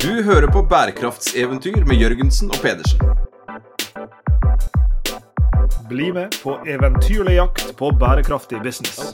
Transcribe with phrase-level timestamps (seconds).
[0.00, 3.00] Du hører på bærekraftseventyr med Jørgensen og Pedersen.
[5.90, 9.12] Bli med på eventyrlig jakt på bærekraftig business.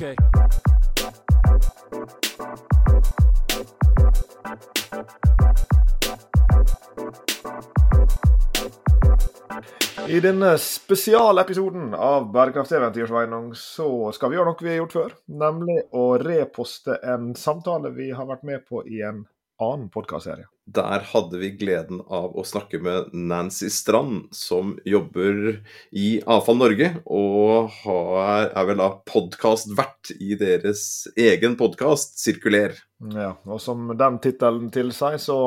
[10.07, 13.11] I denne spesialepisoden av Bærekraftseventyr
[13.59, 15.16] så skal vi gjøre noe vi har gjort før.
[15.27, 19.24] Nemlig å reposte en samtale vi har vært med på i en
[19.59, 20.46] annen podkastserie.
[20.66, 25.61] Der hadde vi gleden av å snakke med Nancy Strand, som jobber
[25.95, 32.74] i Avfall Norge, og har, er vel da podkastvert i deres egen podkast, Sirkuler.
[33.15, 35.38] Ja, og som den tittelen tilsier, så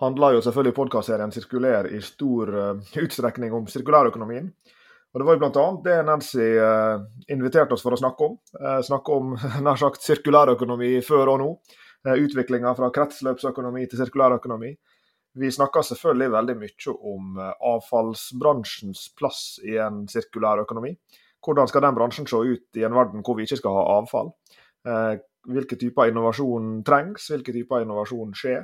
[0.00, 4.48] handler jo selvfølgelig podkastserien Sirkuler i stor uh, utstrekning om sirkulærøkonomien.
[5.12, 5.68] Og Det var jo bl.a.
[5.84, 8.40] det Nancy uh, inviterte oss for å snakke om.
[8.56, 9.36] Uh, snakke om
[9.66, 11.54] nær sagt sirkulærøkonomi før og nå.
[12.04, 14.74] Uh, Utviklinga fra kretsløpsøkonomi til sirkulærøkonomi.
[15.34, 17.38] Vi snakker selvfølgelig veldig mye om
[17.72, 20.92] avfallsbransjens plass i en sirkulær økonomi.
[21.44, 24.30] Hvordan skal den bransjen se ut i en verden hvor vi ikke skal ha avfall?
[25.50, 28.62] Hvilke typer innovasjon trengs, hvilke typer innovasjon skjer?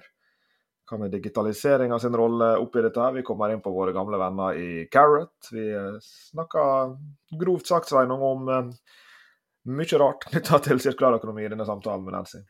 [0.86, 3.02] Hva med digitaliseringa sin rolle oppi dette?
[3.02, 3.18] her?
[3.18, 5.50] Vi kommer inn på våre gamle venner i Carrot.
[5.50, 5.66] Vi
[6.06, 6.94] snakker
[7.42, 8.72] grovt sagt Sveinung, om
[9.74, 12.46] mye rart knytta til sirkulærøkonomi i denne samtalen med Nancy.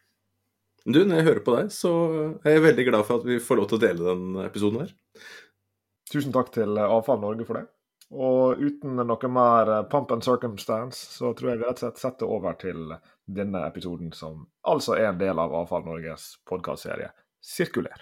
[0.88, 1.90] Du, når jeg hører på deg, så
[2.40, 4.94] er jeg veldig glad for at vi får lov til å dele den episoden her.
[6.08, 7.66] Tusen takk til Avfall Norge for det.
[8.10, 12.32] Og uten noe mer pump and circumstance, så tror jeg vi rett og slett setter
[12.32, 12.94] over til
[13.28, 17.12] denne episoden, som altså er en del av Avfall Norges podkastserie
[17.44, 18.00] Sirkuler.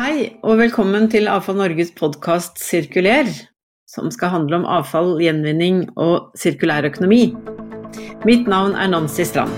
[0.00, 3.28] Hei, og velkommen til Avfall Norges podkast Sirkuler,
[3.92, 7.34] som skal handle om avfall, gjenvinning og sirkulær økonomi.
[8.24, 9.52] Mitt navn er Nancy Strand.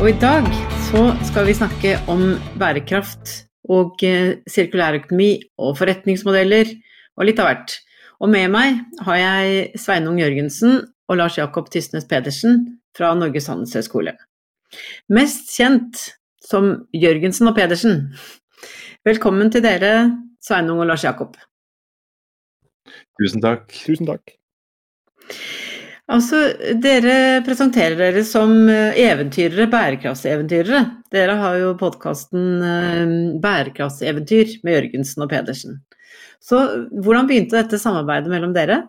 [0.00, 0.48] Og i dag
[0.88, 5.30] så skal vi snakke om bærekraft og sirkulærøkonomi
[5.60, 6.72] og forretningsmodeller
[7.16, 7.78] og litt av hvert.
[8.22, 14.14] Og med meg har jeg Sveinung Jørgensen og Lars Jakob Tysnes Pedersen fra Norges handelshøyskole.
[15.12, 16.06] Mest kjent
[16.46, 18.00] som Jørgensen og Pedersen.
[19.06, 19.92] Velkommen til dere,
[20.42, 21.36] Sveinung og Lars Jakob.
[23.18, 23.70] Tusen takk.
[23.74, 24.36] Tusen takk.
[26.06, 26.38] Altså,
[26.78, 30.84] dere presenterer dere som eventyrere, bærekraftseventyrere.
[31.10, 35.80] Dere har jo podkasten Bærekraftseventyr med Jørgensen og Pedersen.
[36.38, 36.60] Så
[37.02, 38.84] hvordan begynte dette samarbeidet mellom dere?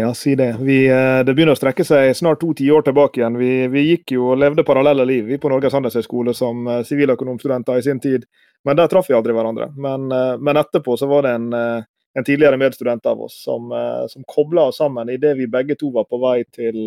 [0.00, 0.56] Ja, si det.
[0.60, 0.86] Vi,
[1.26, 3.34] det begynner å strekke seg snart to tiår tilbake igjen.
[3.36, 7.84] Vi, vi, gikk jo og levde parallelle liv vi på Norges handelshøyskole som siviløkonomstudenter i
[7.84, 8.24] sin tid.
[8.64, 9.68] Men der traff vi aldri hverandre.
[9.76, 10.08] Men,
[10.40, 13.68] men etterpå så var det en, en tidligere medstudent av oss som,
[14.08, 16.80] som kobla oss sammen idet vi begge to var på vei til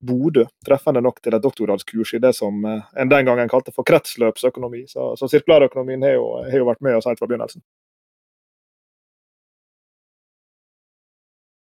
[0.00, 0.48] Bodø.
[0.64, 4.86] Treffende nok til et doktorgradskurs i det som en den gangen kalte for kretsløpsøkonomi.
[4.88, 7.60] Så, så sirkulærøkonomien har jo, har jo vært med oss helt fra begynnelsen.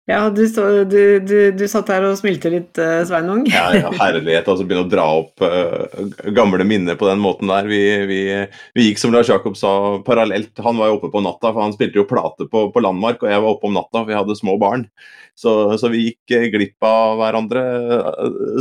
[0.09, 3.43] Ja, du, så, du, du, du, satt her og smilte litt, Sveinung.
[3.45, 4.47] ja, ja, herlighet.
[4.49, 7.69] altså Begynne å dra opp uh, gamle minner på den måten der.
[7.69, 8.19] Vi, vi,
[8.73, 9.71] vi, gikk, som Lars Jakob sa,
[10.05, 10.55] parallelt.
[10.65, 13.29] Han var jo oppe på natta, for han spilte jo plate på, på Landmark, og
[13.29, 14.87] jeg var oppe om natta, for vi hadde små barn.
[15.39, 17.61] Så, så vi gikk glipp av hverandre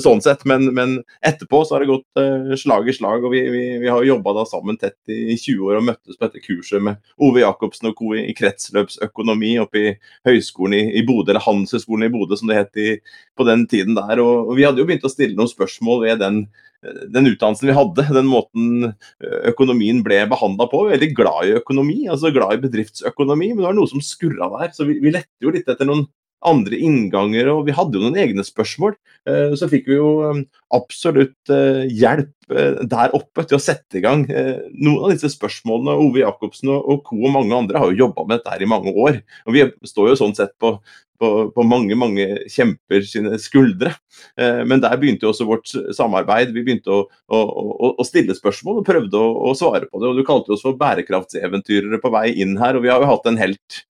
[0.04, 0.44] sånn sett.
[0.46, 3.40] Men, men etterpå så har det gått uh, slag i slag, og vi,
[3.80, 7.00] vi har jobba da sammen tett i 20 år og møttes på dette kurset med
[7.24, 8.12] Ove Jacobsen og co.
[8.20, 9.96] i kretsløpsøkonomi oppe i
[10.28, 12.88] høyskolen i, i Bodø eller Handelshøyskolen i Bodø, som det het i,
[13.38, 14.22] på den tiden der.
[14.22, 16.42] Og, og, Vi hadde jo begynt å stille noen spørsmål ved den,
[17.14, 18.92] den utdannelsen vi hadde, den måten
[19.52, 20.86] økonomien ble behandla på.
[20.92, 24.72] Veldig glad i økonomi, altså glad i bedriftsøkonomi, men det var noe som skurra der.
[24.76, 26.08] Så vi, vi lette jo litt etter noen
[26.46, 28.94] andre innganger, og vi hadde jo noen egne spørsmål.
[29.58, 30.10] Så fikk vi jo
[30.74, 31.52] absolutt
[31.90, 32.30] hjelp
[32.88, 35.96] der oppe til å sette i gang noen av disse spørsmålene.
[35.98, 37.18] Ove Jacobsen og co.
[37.18, 39.20] og mange andre har jo jobba med dette her i mange år.
[39.46, 40.76] Og vi står jo sånn sett på,
[41.18, 43.92] på, på mange mange kjemper sine skuldre.
[44.38, 46.52] Men der begynte jo også vårt samarbeid.
[46.54, 47.00] Vi begynte å,
[47.34, 50.10] å, å stille spørsmål og prøvde å, å, svare på det.
[50.10, 53.26] og Du kalte oss for bærekraftseventyrere på vei inn her, og vi har jo hatt
[53.30, 53.82] en helt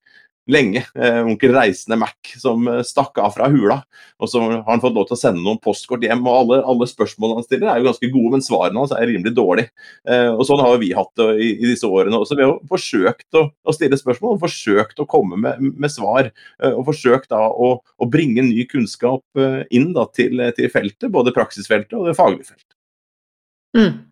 [0.49, 0.83] lenge.
[0.95, 3.79] Eh, onkel Reisende Mac som stakk av fra hula.
[4.19, 6.25] Og så har han fått lov til å sende noen postkort hjem.
[6.27, 9.35] og Alle, alle spørsmålene han stiller er jo ganske gode, men svarene hans er rimelig
[9.37, 9.71] dårlige.
[10.09, 12.39] Eh, og Sånn har vi hatt det i, i disse årene også.
[12.39, 16.31] Vi har forsøkt å, å stille spørsmål, og forsøkt å komme med, med svar.
[16.63, 19.21] Eh, og forsøkt da å, å, bringe ny kunnskap
[19.69, 22.75] inn da, til, til feltet, både praksisfeltet og det faglige feltet.
[23.77, 24.08] Mm.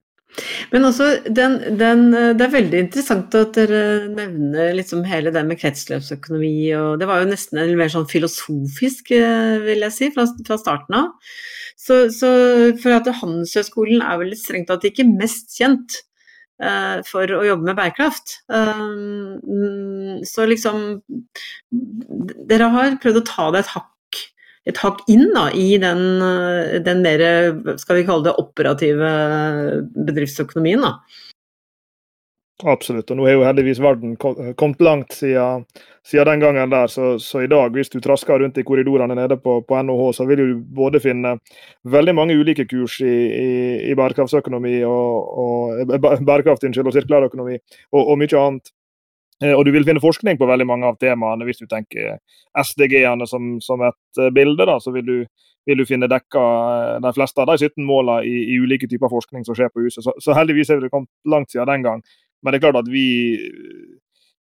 [0.71, 5.59] Men også den, den, Det er veldig interessant at dere nevner liksom hele det med
[5.61, 6.73] kretsløpsøkonomi.
[6.77, 10.59] og Det var jo nesten en mer sånn filosofisk, eh, vil jeg si, fra, fra
[10.61, 11.13] starten av.
[11.77, 12.29] Så, så,
[12.81, 16.01] for at Handelshøyskolen er vel strengt tatt ikke mest kjent
[16.63, 18.39] uh, for å jobbe med bærekraft.
[18.49, 21.03] Um, så liksom
[22.49, 23.91] Dere har prøvd å ta det et hakk
[24.67, 27.23] et hakk inn da, i den, eh, den mer,
[27.79, 29.13] skal vi kalle det, operative
[30.09, 30.83] bedriftsøkonomien.
[30.83, 30.97] da.
[32.65, 35.67] Absolutt, og nå har jo heldigvis verden kommet langt siden,
[36.01, 36.87] siden den gangen der.
[36.89, 40.25] Så, så, i dag, hvis du trasker rundt i korridorene nede på, på, NHH, så
[40.25, 41.35] vil du både finne
[41.85, 43.51] veldig mange ulike kurs i, i,
[43.91, 47.59] i bærekraftsøkonomi og, og eh, bærekraft og sirkulærøkonomi
[47.93, 48.73] og, og mye annet.
[49.43, 51.45] Eh, og du vil finne forskning på veldig mange av temaene.
[51.47, 52.17] Hvis du tenker
[52.57, 55.17] SDG-ene som, som, et eh, bilde, da, så vil du,
[55.69, 59.11] vil du, finne dekka eh, de fleste av de 17 målene i, i, ulike typer
[59.13, 60.03] forskning som skjer på huset.
[60.05, 62.03] Så, så heldigvis er vi kommet langt siden den gang.
[62.41, 63.07] Men det er klart at vi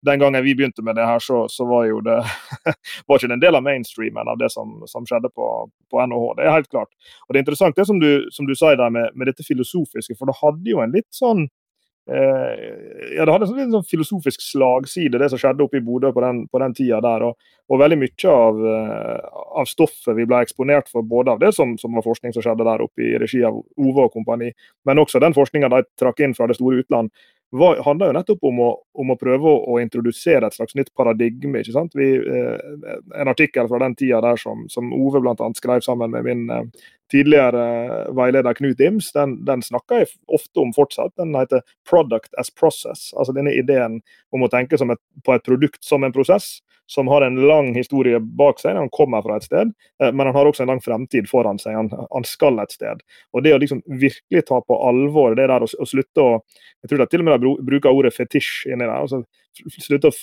[0.04, 2.18] den gangen vi begynte med det her, så, så var jo det
[3.08, 5.46] var ikke en del av mainstreamen av det som, som skjedde på,
[5.90, 6.26] på, NHH.
[6.36, 6.90] Det er helt klart.
[7.24, 10.18] Og Det er interessant det som du, som du sier der med, med, dette filosofiske,
[10.18, 11.50] for det hadde jo en litt sånn Eh,
[12.06, 16.20] ja, Det hadde en sånn, sånn filosofisk slagside, det som skjedde oppe i Bodø på
[16.24, 17.24] den, på den tida der.
[17.30, 21.54] Og, og, veldig mye av, uh, av, stoffet vi ble eksponert for, både av det
[21.56, 24.52] som, som, var forskning som skjedde der oppe i regi av Ove og kompani,
[24.84, 27.12] men også den forskninga de trakk inn fra det store utland,
[27.54, 30.92] var, handla jo nettopp om å, om å prøve å, å, introdusere et slags nytt
[30.96, 31.60] paradigme.
[31.60, 31.94] ikke sant?
[31.98, 35.48] Vi, eh, en artikkel fra den tida der som, som Ove bl.a.
[35.58, 37.64] skrev sammen med min eh, tidligere
[38.16, 41.14] veileder Knut Ims, den, den, snakker jeg ofte om fortsatt.
[41.20, 43.10] Den heter 'Product as Process'.
[43.16, 44.00] Altså denne ideen
[44.32, 48.20] om å tenke et, på et produkt som en prosess som har en lang historie
[48.20, 48.76] bak seg.
[48.76, 51.76] Han kommer fra et sted, eh, men han har også en lang fremtid foran seg.
[51.76, 53.00] Han, han skal et sted.
[53.32, 56.40] Og Det å liksom virkelig ta på alvor det der å, å slutte å
[56.84, 59.00] Jeg tror de til og med de bruker ordet fetisj inni der.
[59.00, 60.14] altså Slutte å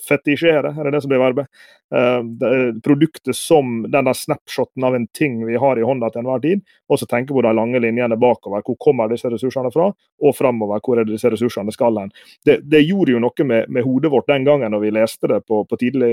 [0.00, 1.48] fetisjere, er det det som blir verbet?
[1.92, 6.40] Uh, produktet som den der snapshoten av en ting vi har i hånda til enhver
[6.40, 8.64] tid, og så tenke på de lange linjene bakover.
[8.64, 12.14] Hvor kommer disse ressursene fra, og framover, hvor er disse ressursene skal hen.
[12.48, 15.42] Det, det, gjorde jo noe med, med, hodet vårt den gangen når vi leste det
[15.44, 16.10] på, på tidlig,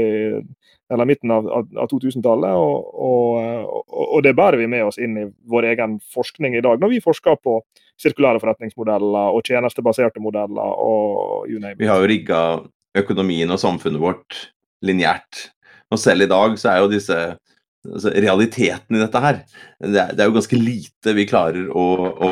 [0.91, 5.15] eller midten av, av, av 2000-tallet, og, og, og, det bærer vi med oss inn
[5.21, 7.61] i vår egen forskning i dag, når vi forsker på
[8.01, 11.83] sirkulære forretningsmodeller og tjenestebaserte modeller og you name it.
[11.83, 12.41] Vi har jo rigga
[12.97, 14.39] økonomien og samfunnet vårt
[14.85, 15.49] lineært.
[15.93, 17.17] Og selv i dag så er jo disse
[17.83, 19.39] altså realiteten i dette her.
[19.83, 22.29] Det er, det er, jo ganske lite vi klarer å, å,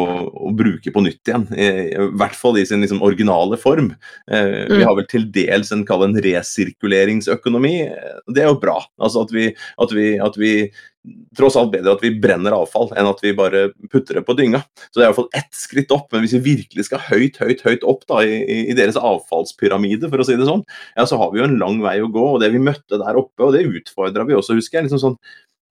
[0.47, 1.47] å bruke på nytt igjen.
[1.51, 3.91] I, I, hvert fall i sin liksom, originale form.
[4.31, 4.77] Eh, mm.
[4.77, 7.75] Vi har vel til dels en, en resirkuleringsøkonomi.
[8.31, 8.77] Det er jo bra.
[9.03, 9.49] Altså at vi,
[9.83, 10.53] at vi, at vi
[11.37, 14.61] tross alt bedre at vi brenner avfall enn at vi bare putter det på dynga.
[14.89, 16.11] Så det er i hvert fall ett skritt opp.
[16.13, 20.21] Men hvis vi virkelig skal høyt, høyt, høyt opp da, i, i, deres avfallspyramide, for
[20.21, 20.63] å si det sånn,
[20.95, 22.27] ja, så har vi jo en lang vei å gå.
[22.35, 24.89] Og det vi møtte der oppe, og det utfordra vi også, husker jeg.
[24.89, 25.17] liksom sånn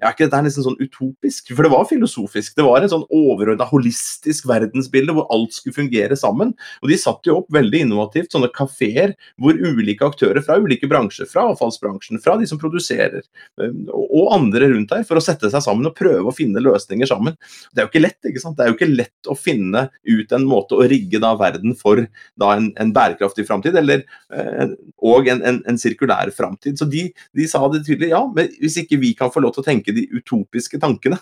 [0.01, 1.53] er ikke dette nesten sånn utopisk?
[1.53, 2.55] For det var filosofisk.
[2.57, 6.55] Det var en sånn overordna holistisk verdensbilde hvor alt skulle fungere sammen.
[6.81, 11.29] Og de satte jo opp veldig innovativt sånne kafeer hvor ulike aktører fra ulike bransjer,
[11.31, 13.25] fra avfallsbransjen, fra de som produserer,
[13.61, 17.37] og andre rundt her, for å sette seg sammen og prøve å finne løsninger sammen.
[17.73, 18.59] Det er jo ikke lett, ikke sant?
[18.59, 22.03] Det er jo ikke lett å finne ut en måte å rigge da verden for
[22.41, 24.05] da en, en bærekraftig framtid, eller
[24.35, 26.79] eh, og en, en, en sirkulær framtid.
[26.81, 29.65] Så de, de sa det tydelig, ja, men hvis ikke vi kan få lov til
[29.65, 31.21] å tenke tenke de utopiske tankene.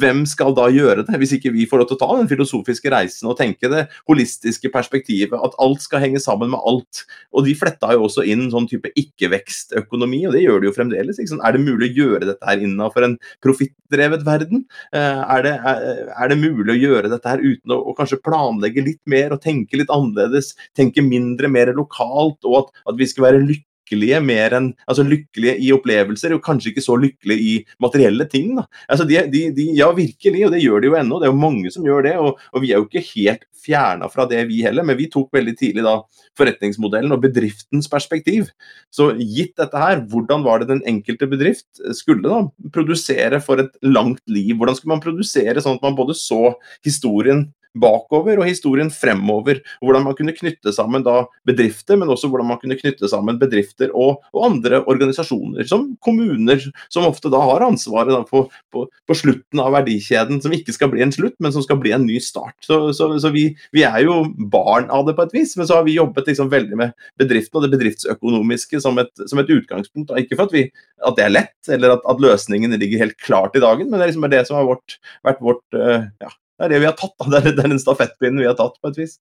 [0.00, 2.88] Hvem skal da gjøre det, hvis ikke vi får lov til å ta den filosofiske
[2.88, 7.02] reisen og tenke det holistiske perspektivet, at alt skal henge sammen med alt.
[7.36, 11.20] Og de fletta jo også inn sånn type ikke-vekstøkonomi, og det gjør de jo fremdeles.
[11.20, 14.64] Er det mulig å gjøre dette her innenfor en profittdrevet verden?
[14.96, 18.86] Eh, er det, er det, mulig å gjøre dette her uten å, å, kanskje planlegge
[18.88, 23.28] litt mer og tenke litt annerledes, tenke mindre, mer lokalt, og at, at vi skal
[23.28, 27.64] være lykkelige lykkelige mer enn altså lykkelige i opplevelser, og kanskje ikke så lykkelige i
[27.80, 28.56] materielle ting.
[28.56, 28.66] Da.
[28.88, 31.18] Altså de, de, de, ja, virkelig, og det gjør de jo ennå.
[31.20, 32.16] Det er jo mange som gjør det.
[32.18, 35.30] Og, og vi er jo ikke helt fjerna fra det, vi heller, men vi tok
[35.32, 36.00] veldig tidlig da
[36.38, 38.50] forretningsmodellen og bedriftens perspektiv.
[38.90, 42.42] Så gitt dette her, hvordan var det den enkelte bedrift skulle da
[42.74, 44.56] produsere for et langt liv?
[44.56, 49.60] Hvordan skulle man produsere sånn at man både så historien bakover og historien fremover.
[49.82, 53.92] Hvordan man kunne knytte sammen da bedrifter, men også hvordan man kunne knytte sammen bedrifter
[53.92, 56.62] og, og andre organisasjoner, som kommuner,
[56.92, 60.92] som ofte da har ansvaret da på, på, på, slutten av verdikjeden, som ikke skal
[60.92, 62.56] bli en slutt, men som skal bli en ny start.
[62.64, 65.80] Så, så, så vi, vi, er jo barn av det på et vis, men så
[65.80, 70.10] har vi jobbet liksom veldig med bedriften og det bedriftsøkonomiske som et, som et utgangspunkt.
[70.10, 70.20] Da.
[70.22, 70.68] Ikke for at, vi,
[71.02, 74.06] at, det er lett, eller at, at løsningene ligger helt klart i dagen, men det
[74.06, 76.96] er liksom det som har vårt, vært vårt uh, ja, Det er det vi har
[76.98, 77.16] tatt.
[77.32, 79.18] Det er, det er den stafettpinnen vi har tatt, på et vis.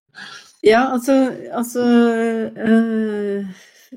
[0.62, 1.16] Ja, altså,
[1.58, 3.46] altså øh,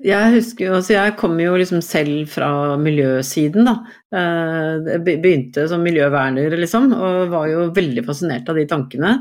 [0.01, 2.49] Jeg husker jo altså Jeg kommer jo liksom selv fra
[2.81, 3.75] miljøsiden, da.
[4.15, 9.19] Jeg begynte som miljøverner, liksom, og var jo veldig fascinert av de tankene.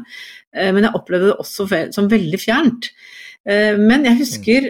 [0.53, 2.91] Men jeg opplevde det også som veldig fjernt.
[3.43, 4.67] Men jeg husker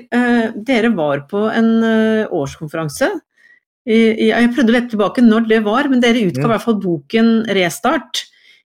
[0.65, 1.71] dere var på en
[2.31, 3.09] årskonferanse.
[3.85, 7.33] Jeg prøvde å lette tilbake når det var, men dere utga i hvert fall boken
[7.51, 8.23] 'Restart'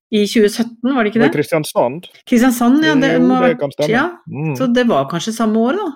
[0.09, 1.31] i 2017, var det ikke det?
[1.31, 2.11] I Kristiansand.
[2.29, 2.95] Kristiansand, ja.
[2.97, 3.93] Det, må kan stemme.
[3.93, 4.07] ja.
[4.25, 4.55] Mm.
[4.57, 5.89] Så det var kanskje samme år, da?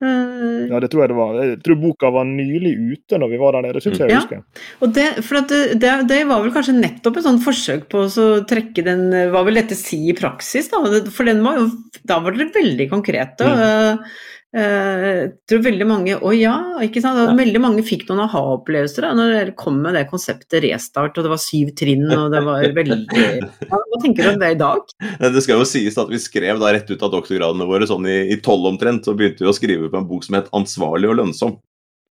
[0.00, 1.34] Uh, ja, det tror jeg det var.
[1.44, 4.22] Jeg tror boka var nylig ute når vi var der nede, syns jeg ja.
[4.22, 4.40] husker.
[4.80, 8.28] Og det, for det, det, det, var vel kanskje nettopp et sånt forsøk på å
[8.48, 10.80] trekke den Hva vil dette si i praksis, da?
[11.12, 11.68] For den var jo
[12.08, 13.44] Da var dere veldig konkrete.
[13.44, 13.60] Mm.
[13.66, 14.16] Eh,
[14.50, 17.20] jeg tror veldig mange Å ja, ikke sant.
[17.22, 17.34] Ja.
[17.38, 21.38] Veldig mange fikk noen aha-opplevelser når dere kom med det konseptet restart, og det var
[21.38, 22.98] syv trinn, og det var veldig
[23.70, 24.94] Hva tenker du om det i dag?
[25.22, 28.40] Det skal jo sies at vi skrev da rett ut av doktorgradene våre, sånn i
[28.42, 31.60] tolv omtrent, så begynte vi å skrive på en bok som het 'Ansvarlig og lønnsom'.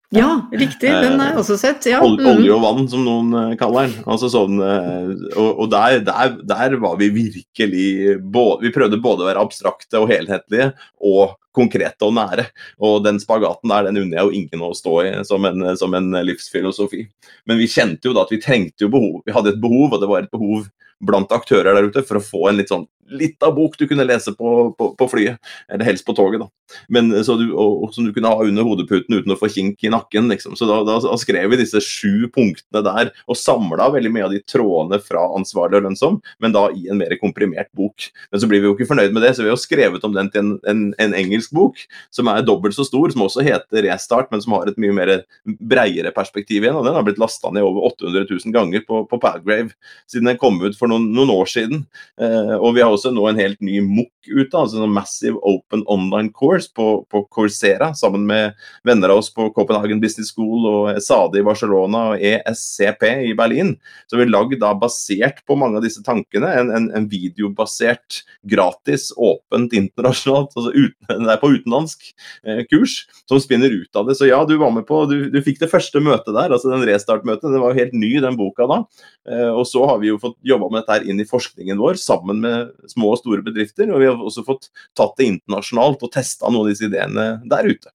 [0.09, 0.87] Ja, riktig.
[0.87, 1.85] Den har jeg også sett.
[1.89, 1.99] Ja.
[1.99, 2.21] Mm.
[2.31, 4.05] Olje og vann, som noen eh, kaller den.
[4.07, 9.25] Altså sånn, eh, og, og der, der, der, var vi virkelig både, Vi prøvde både
[9.25, 10.69] å være abstrakte og helhetlige,
[11.03, 12.47] og konkrete og nære.
[12.85, 15.93] Og den spagaten der, den unner jeg jo ingen å stå i som en, som
[15.97, 17.05] en livsfilosofi.
[17.49, 19.21] Men vi kjente jo da at vi trengte jo behov.
[19.25, 20.67] Vi hadde et behov, og det var et behov
[21.03, 24.33] blant aktører der ute for å få en litt sånn lita bok du kunne lese
[24.37, 25.39] på, på, på, flyet,
[25.71, 26.43] eller helst på toget.
[26.43, 26.49] da.
[26.93, 29.91] Men, du, og, og, Som du kunne ha under hodeputen uten å få kink i
[29.93, 30.27] nakken.
[30.31, 30.57] liksom.
[30.59, 34.41] Så da, da, skrev vi disse sju punktene der, og samla veldig mye av de
[34.47, 38.09] trådene fra ansvarlig og lønnsom, men da i en mer komprimert bok.
[38.31, 40.31] Men så blir vi jo ikke fornøyd med det, så vi har skrevet om den
[40.33, 41.81] til en, en, en engelsk bok
[42.13, 45.13] som er dobbelt så stor, som også heter Restart, men som har et mye mer
[45.45, 46.77] breiere perspektiv igjen.
[46.77, 49.71] og Den har blitt lasta ned over 800 000 ganger på, på Palgrave
[50.09, 51.83] siden den kom ut for noen, noen år siden.
[52.21, 55.83] Eh, og vi har også nå en helt ny MOOC ute, altså en Massive Open
[55.91, 60.99] Online Course på, på Coursera, sammen med venner av oss på Copenhagen Business School og
[61.03, 63.75] SADE i Barcelona og ESCP i Berlin.
[64.07, 68.21] Så vi har lagd da, basert på mange av disse tankene, en, en, en videobasert,
[68.47, 72.09] gratis, åpent, internasjonalt, altså uten, på utenlandsk
[72.47, 72.99] eh, kurs,
[73.29, 74.17] som spinner ut av det.
[74.19, 76.85] Så ja, du var med på, du, du fikk det første møtet der, altså den
[76.87, 77.49] restart-møtet.
[77.51, 78.81] Den var jo helt ny, den boka da.
[79.29, 81.99] Eh, og så har vi jo fått jobba med dette her inn i forskningen vår,
[82.01, 83.91] sammen med små og store bedrifter.
[83.91, 87.71] Og vi har også fått tatt det internasjonalt og testa noen av disse ideene der
[87.71, 87.93] ute.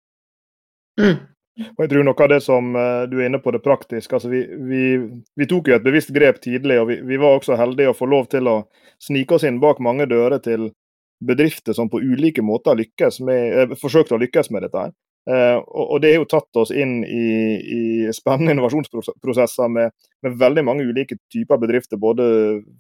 [1.01, 1.21] Mm.
[1.77, 4.31] Og jeg tror noe av det som uh, du er inne på det praktiske, altså
[4.33, 4.85] vi, vi,
[5.37, 8.09] vi, tok jo et bevisst grep tidlig, og vi, vi, var også heldige å få
[8.09, 8.63] lov til å
[9.03, 10.71] snike oss inn bak mange dører til
[11.23, 14.87] bedrifter som på ulike måter lykkes med, eh, forsøkte å lykkes med dette.
[14.87, 14.95] her.
[15.31, 17.27] Uh, og, Det har jo tatt oss inn i,
[17.63, 17.83] i
[18.15, 22.01] spennende innovasjonsprosesser med, med, veldig mange ulike typer bedrifter.
[22.01, 22.25] Både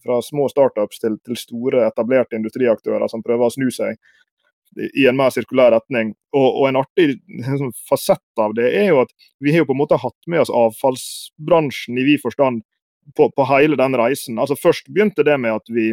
[0.02, 4.00] fra små startups til, til, store, etablerte industriaktører som prøver å snu seg
[4.96, 6.14] i en mer sirkulær retning.
[6.34, 9.76] Og, og En artig sånn, fasett av det er jo at vi har jo på
[9.76, 12.64] en måte hatt med oss avfallsbransjen i vid forstand
[13.16, 14.40] på, på hele den reisen.
[14.42, 15.92] Altså Først begynte det med at vi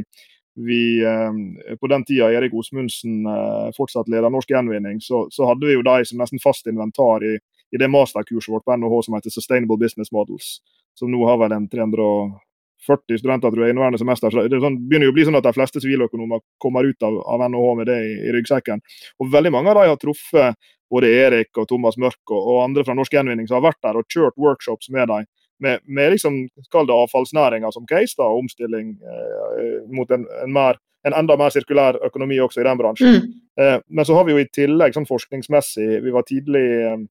[0.66, 5.68] vi eh, På den tida Erik Osmundsen eh, fortsatt leder Norsk Gjenvinning, så, så, hadde
[5.68, 7.38] vi jo de som nesten fast inventar i,
[7.72, 10.60] i det masterkurset vårt på NHH som heter Sustainable Business Models,
[11.00, 14.34] som nå har vel en 340 studenter tror jeg, inneværende semester.
[14.34, 17.22] Så det sånn, begynner jo å bli sånn at de fleste siviløkonomer kommer ut av,
[17.24, 18.84] av, NHH med det i, i, ryggsekken.
[19.24, 22.84] Og veldig mange av de har truffet både Erik og Thomas Mørk og, og andre
[22.88, 26.42] fra Norsk Gjenvinning som har vært der og kjørt workshops med dem med, med liksom,
[26.74, 32.40] avfallsnæringa som case, da, omstilling eh, mot en, en, mer, en, enda mer sirkulær økonomi
[32.40, 33.20] også i den bransjen.
[33.20, 33.40] Mm.
[33.60, 37.02] Eh, men så har vi jo i tillegg sånn forskningsmessig Vi var tidlig eh,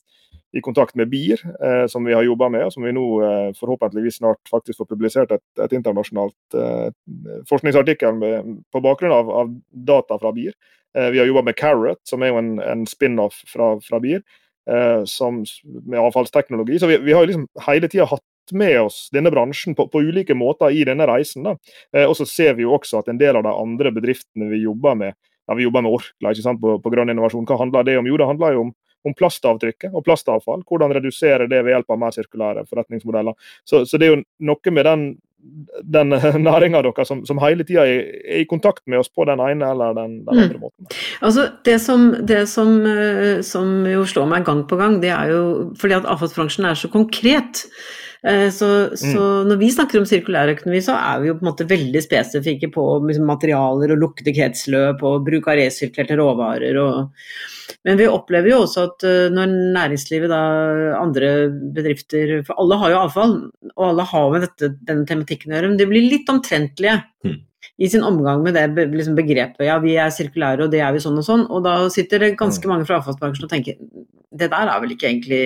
[0.52, 3.50] i kontakt med BIR, eh, som vi har jobba med, og som vi nå eh,
[3.58, 6.88] forhåpentligvis snart faktisk får publisert et, et internasjonalt eh,
[7.50, 10.56] forskningsartikkel med, på bakgrunn av, av, data fra BIR.
[11.12, 14.22] vi har jobba med Carrot, som er jo en, en spin-off fra, fra BIR.
[15.08, 16.76] Som, med avfallsteknologi.
[16.78, 20.36] Så vi, vi har liksom hele tida hatt med oss denne bransjen på, på ulike
[20.38, 21.46] måter i denne reisen.
[21.48, 24.62] Eh, og så ser vi jo også at en del av de andre bedriftene vi
[24.64, 25.16] jobber med,
[25.48, 28.10] ja, vi jobber med Orkla ikke sant, på, på grønn innovasjon, hva handler det om?
[28.10, 28.74] Jo, det handler jo om,
[29.08, 30.66] om plastavtrykket og plastavfall.
[30.68, 33.38] Hvordan redusere det ved hjelp av mer sirkulære forretningsmodeller.
[33.68, 35.08] Så, så det er jo noe med den
[35.82, 36.08] den
[36.48, 39.70] næringa deres som, som, hele tida er, er, i kontakt med oss på den ene
[39.70, 40.42] eller den, den mm.
[40.42, 40.88] andre måten.
[41.22, 45.32] Altså Det, som, det som, eh, som, jo slår meg gang på gang, det er
[45.32, 45.42] jo
[45.78, 47.66] fordi at avfallsbransjen er så konkret.
[48.26, 49.48] Eh, så, så mm.
[49.50, 52.86] når vi snakker om sirkulærøkonomi, så er vi jo på en måte veldig spesifikke på
[53.06, 56.80] liksom, materialer og lukkede kretsløp og bruk av resirkulerte råvarer.
[56.82, 57.34] Og,
[57.86, 60.42] men vi opplever jo også at eh, når næringslivet, da,
[60.98, 61.32] andre
[61.76, 63.36] bedrifter For alle har jo avfall,
[63.74, 66.98] og alle har med dette, denne tematikken å gjøre, men de blir litt omtrentlige.
[67.26, 67.38] Mm.
[67.78, 69.62] I sin omgang med det liksom begrepet.
[69.68, 71.46] Ja, vi er sirkulære, og det er vi sånn og sånn.
[71.46, 72.72] Og da sitter det ganske mm.
[72.74, 73.78] mange fra avfallsbransjen og tenker
[74.38, 75.42] det der er vel ikke egentlig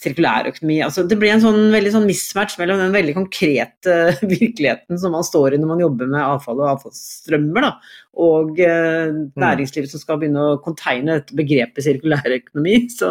[0.00, 0.78] sirkulærøkonomi.
[0.84, 3.96] Altså, det blir en sånn veldig sånn mismatch mellom den veldig konkrete
[4.32, 9.10] virkeligheten som man står i når man jobber med avfall og avfallsstrømmer, da, og eh,
[9.10, 9.20] mm.
[9.42, 12.78] næringslivet som skal begynne å containe dette begrepet sirkulærøkonomi.
[13.00, 13.10] Så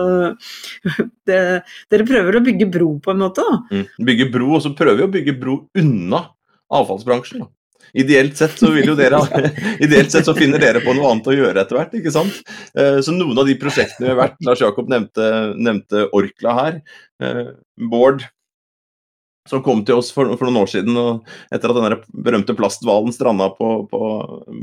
[1.29, 1.39] det,
[1.91, 3.61] dere prøver å bygge bro på en måte, da.
[3.69, 4.09] Mm.
[4.09, 6.25] Bygge bro, og så prøver vi å bygge bro unna
[6.73, 7.45] avfallsbransjen.
[7.45, 7.51] da.
[7.93, 9.21] Ideelt sett så vil jo dere
[9.85, 12.41] Ideelt sett så finner dere på noe annet å gjøre etter hvert, ikke sant.
[12.77, 16.81] Eh, så noen av de prosjektene vi har vært Lars Jakob nevnte, nevnte Orkla her.
[17.23, 17.45] Eh,
[17.89, 18.25] Bård
[19.47, 20.97] som kom til oss for, for, noen år siden
[21.53, 24.01] etter at den berømte plasthvalen stranda på, på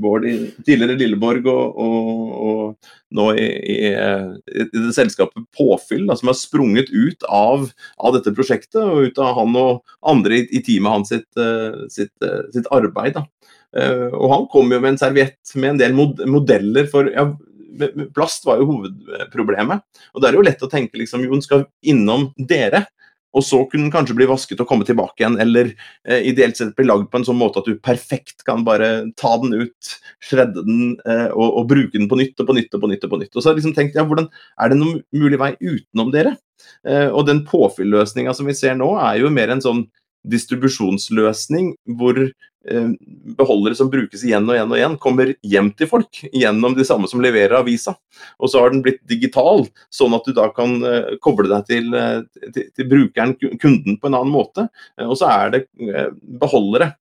[0.02, 0.34] Bård i
[0.66, 6.38] tidligere Lilleborg og, og, og nå i, i, i, det selskapet Påfyll, da, som har
[6.38, 10.98] sprunget ut av, av, dette prosjektet og ut av han og andre i, i teamet
[10.98, 13.16] hans sitt, eh, sitt, eh, sitt arbeid.
[13.16, 13.26] Da.
[13.76, 15.96] Eh, og han kom jo med en serviett med en del
[16.30, 17.30] modeller for ja,
[18.16, 19.82] Plast var jo hovedproblemet.
[20.14, 22.86] Og det er jo lett å tenke liksom, jo, den skal innom dere
[23.36, 25.72] og så kunne den kanskje bli vasket og komme tilbake igjen, eller
[26.08, 29.34] eh, ideelt sett bli lagd på en sånn måte at du perfekt kan bare ta
[29.42, 29.92] den ut,
[30.24, 33.04] shredde den eh, og, og, bruke den på nytt og på nytt og på nytt.
[33.06, 33.34] Og på nytt.
[33.34, 34.30] Og så har jeg liksom tenkt, ja, hvordan,
[34.62, 36.36] er det noen mulig vei utenom dere?
[36.86, 39.84] Eh, og den påfylløsninga som vi ser nå, er jo mer en sånn
[40.30, 42.88] distribusjonsløsning hvor eh,
[43.38, 47.10] beholdere som brukes igjen og igjen og igjen, kommer hjem til folk gjennom de samme
[47.10, 47.96] som leverer avisa.
[48.40, 51.90] Og så har den blitt digital, sånn at du da kan eh, koble deg til,
[51.96, 54.68] eh, til, til brukeren, kunden, på en annen måte.
[55.06, 55.64] Og så er det
[56.40, 56.92] beholdere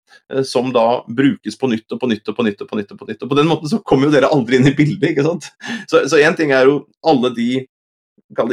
[0.48, 2.62] som da brukes på nytt og på nytt og på nytt.
[2.62, 3.24] Og på nytt og på nytt.
[3.25, 5.50] Og på den måten så kommer jo dere aldri inn i bildet, ikke sant.
[5.91, 7.65] Så én ting er jo alle de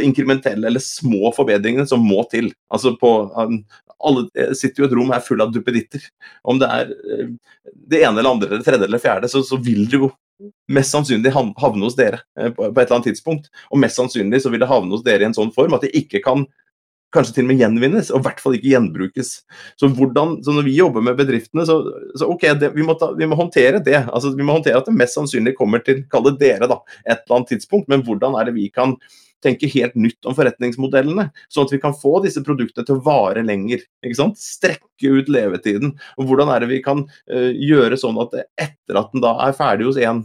[0.02, 2.52] inkrementelle eller små forbedringene som må til.
[2.72, 3.12] Altså på,
[4.02, 6.02] alle sitter jo et rom her full av duppeditter.
[6.44, 7.30] Om det er eh,
[7.92, 10.10] det ene eller andre eller tredje eller fjerde, så, så vil det jo
[10.72, 13.52] mest sannsynlig havne hos dere eh, på, et eller annet tidspunkt.
[13.70, 15.94] Og mest sannsynlig så vil det havne hos dere i en sånn form at det
[15.98, 16.46] ikke kan
[17.12, 19.32] kanskje til og med gjenvinnes, og i hvert fall ikke gjenbrukes.
[19.76, 21.76] Så, hvordan, så når vi jobber med bedriftene, så,
[22.16, 23.98] så ok, det, vi, må ta, vi, må håndtere det.
[24.06, 27.18] Altså, vi må håndtere at det mest sannsynlig kommer til, kall det dere, da, et
[27.18, 27.90] eller annet tidspunkt.
[27.92, 28.96] Men hvordan er det vi kan
[29.44, 33.44] tenke helt nytt om forretningsmodellene, sånn at vi kan få disse produktene til å vare
[33.46, 33.84] lenger.
[34.04, 34.40] ikke sant?
[34.40, 35.96] Strekke ut levetiden.
[36.18, 39.56] Og hvordan er det vi kan uh, gjøre sånn at etter at den da er
[39.56, 40.24] ferdig hos én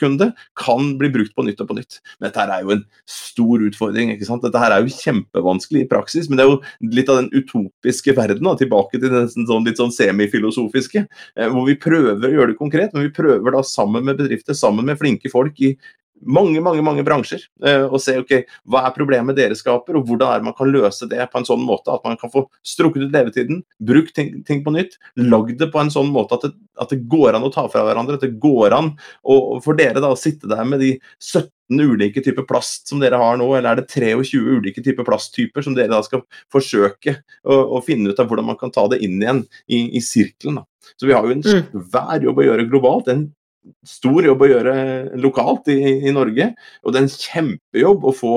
[0.00, 1.98] kunde, kan bli brukt på nytt og på nytt.
[2.18, 4.12] Men dette her er jo en stor utfordring.
[4.14, 4.44] ikke sant?
[4.44, 8.14] Dette her er jo kjempevanskelig i praksis, men det er jo litt av den utopiske
[8.16, 12.54] verden, da, tilbake til den sånn, litt sånn semifilosofiske, uh, hvor vi prøver å gjøre
[12.54, 15.74] det konkret, men vi prøver da sammen med bedrifter, sammen med flinke folk i
[16.22, 18.34] mange mange, mange bransjer eh, og se ok,
[18.70, 21.48] hva er problemet dere skaper, og hvordan er det man kan løse det på en
[21.48, 25.58] sånn måte at man kan få strukket ut levetiden, brukt ting, ting, på nytt, lagd
[25.60, 28.16] det på en sånn måte at det, at det, går an å ta fra hverandre.
[28.18, 32.22] At det går an å, for dere da å sitte der med de 17 ulike
[32.24, 35.92] typer plast som dere har nå, eller er det 23 ulike typer plasttyper som dere
[35.92, 39.44] da skal forsøke å, å finne ut av hvordan man kan ta det inn igjen
[39.66, 40.62] i, i sirkelen.
[40.62, 40.66] da.
[40.98, 41.72] Så vi har jo en mm.
[41.72, 43.10] svær jobb å gjøre globalt.
[43.12, 43.28] En
[43.86, 44.74] stor jobb å gjøre
[45.22, 46.50] lokalt i, i Norge.
[46.84, 48.34] Og det er en kjempejobb å få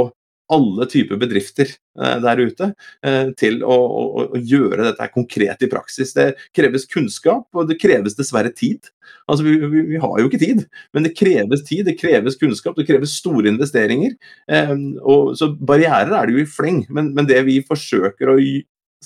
[0.54, 2.70] alle typer bedrifter eh, der ute
[3.06, 6.14] eh, til å, å, å, gjøre dette konkret i praksis.
[6.16, 8.88] Det kreves kunnskap, og det kreves dessverre tid.
[9.28, 10.64] Altså, vi, vi, vi, har jo ikke tid,
[10.96, 14.16] men det kreves tid, det kreves kunnskap, det kreves store investeringer.
[14.52, 18.40] Eh, og, så barrierer er det jo i fleng, men, men det vi forsøker å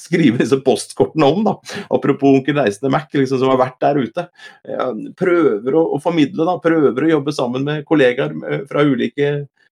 [0.02, 1.44] skrive disse postkortene om.
[1.48, 1.56] da,
[1.94, 4.28] Apropos onkel Reisende Mac, liksom, som har vært der ute.
[5.20, 9.32] Prøver å, å, formidle, da, prøver å jobbe sammen med kollegaer eh, fra ulike,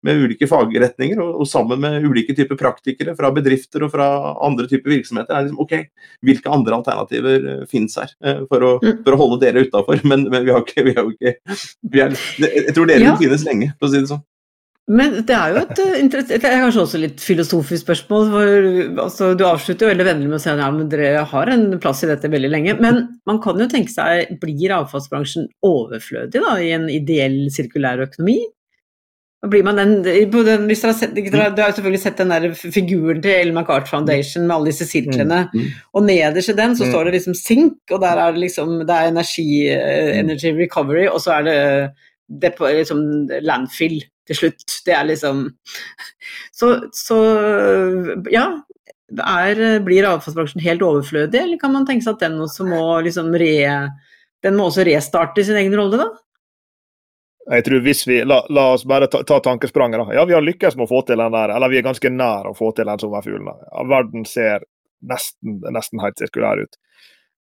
[0.05, 4.09] med ulike fagretninger og, og, sammen med ulike typer praktikere fra bedrifter og fra
[4.45, 5.33] andre typer virksomheter.
[5.33, 9.01] er liksom, ok, Hvilke andre alternativer uh, finnes her uh, for, å, mm.
[9.01, 10.03] for, å, holde dere utafor?
[10.09, 11.57] Men, men, vi har ikke, vi har ikke
[11.91, 13.15] vi er, Jeg tror dere ja.
[13.15, 14.23] vil finnes lenge, for å si det sånn.
[14.85, 18.27] Men det er jo et, eh, det er kanskje også litt filosofisk spørsmål.
[18.29, 21.49] for altså, Du avslutter jo veldig vennlig med å si at ja, men dere har
[21.49, 22.75] en plass i dette veldig lenge.
[22.79, 28.43] Men man kan jo tenke seg, blir avfallsbransjen overflødig da, i en ideell sirkulær økonomi?
[29.45, 33.21] Blir man den, den, hvis dere har, sett, dere har selvfølgelig sett den der figuren
[33.21, 35.43] til Ellen MacArt Foundation med alle disse sirklene.
[35.51, 35.83] Mm, mm.
[35.97, 36.93] Og nederst i den så mm.
[36.93, 41.05] står det liksom sink, og der er det liksom det er energi, eh, energy recovery,
[41.09, 41.57] og så er det,
[42.27, 43.01] det liksom
[43.45, 44.65] landfill til slutt.
[44.85, 45.47] Det er liksom
[46.51, 47.19] Så, så
[48.33, 48.47] ja.
[49.21, 53.27] Er, blir avfallsbransjen helt overflødig, eller kan man tenke seg at den også må liksom
[53.38, 53.51] re,
[54.41, 56.07] den må også restarte sin egen rolle, da?
[57.53, 60.01] Jeg tror hvis vi, La, la oss bare ta, ta tankespranget.
[60.01, 60.15] da.
[60.17, 62.49] Ja, Vi har lykkes med å få til den der, eller vi er ganske nær
[62.49, 63.51] å få til den sommerfuglen.
[63.69, 64.65] Ja, verden ser
[65.05, 66.79] nesten, nesten helt sirkulær ut.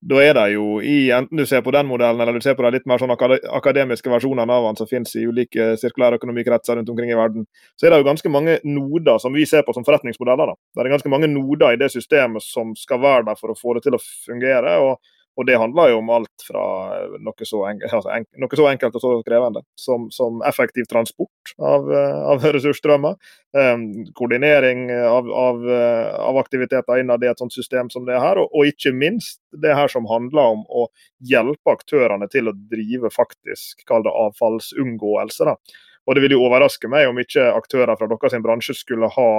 [0.02, 2.64] Da er det jo i, enten du ser på den modellen eller du ser på
[2.64, 7.12] de litt mer sånn akademiske versjonene av den som finnes i ulike sirkulærøkonomikretser rundt omkring
[7.12, 10.54] i verden, så er det jo ganske mange noder som vi ser på som forretningsmodeller.
[10.54, 10.58] da.
[10.80, 13.76] Det er ganske mange noder i det systemet som skal være der for å få
[13.76, 14.78] det til å fungere.
[14.80, 15.04] og
[15.40, 16.62] og det handler jo om alt fra
[16.98, 21.54] eh, noe så, enkelt, altså noe så enkelt og så krevende som, som effektiv transport
[21.64, 23.16] av, eh, av ressursstrømmer,
[23.56, 23.86] um,
[24.18, 28.52] koordinering av, av, eh, av, aktiviteter innad i et sånt system som det her, og,
[28.52, 30.90] og, ikke minst det her som handler om å
[31.32, 35.48] hjelpe aktørene til å drive faktisk kall det avfallsunngåelse.
[35.48, 35.56] Da.
[36.04, 39.32] Og Det vil jo overraske meg om ikke aktører fra deres bransje skulle ha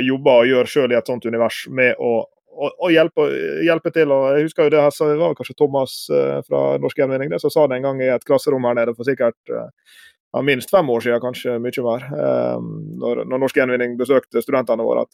[0.00, 2.22] jobber og gjør selv i et sånt univers med å
[2.56, 3.28] og, hjelpe,
[3.66, 4.12] hjelpe, til.
[4.12, 7.34] og Jeg husker jo det her, så det var kanskje Thomas uh, fra Norsk Gjenvinning
[7.42, 9.68] som sa det en gang i et klasserom her nede for sikkert uh,
[10.46, 12.08] minst fem år siden, kanskje mye mer.
[12.12, 15.06] Um, når, når Norsk Gjenvinning besøkte studentene våre.
[15.06, 15.12] at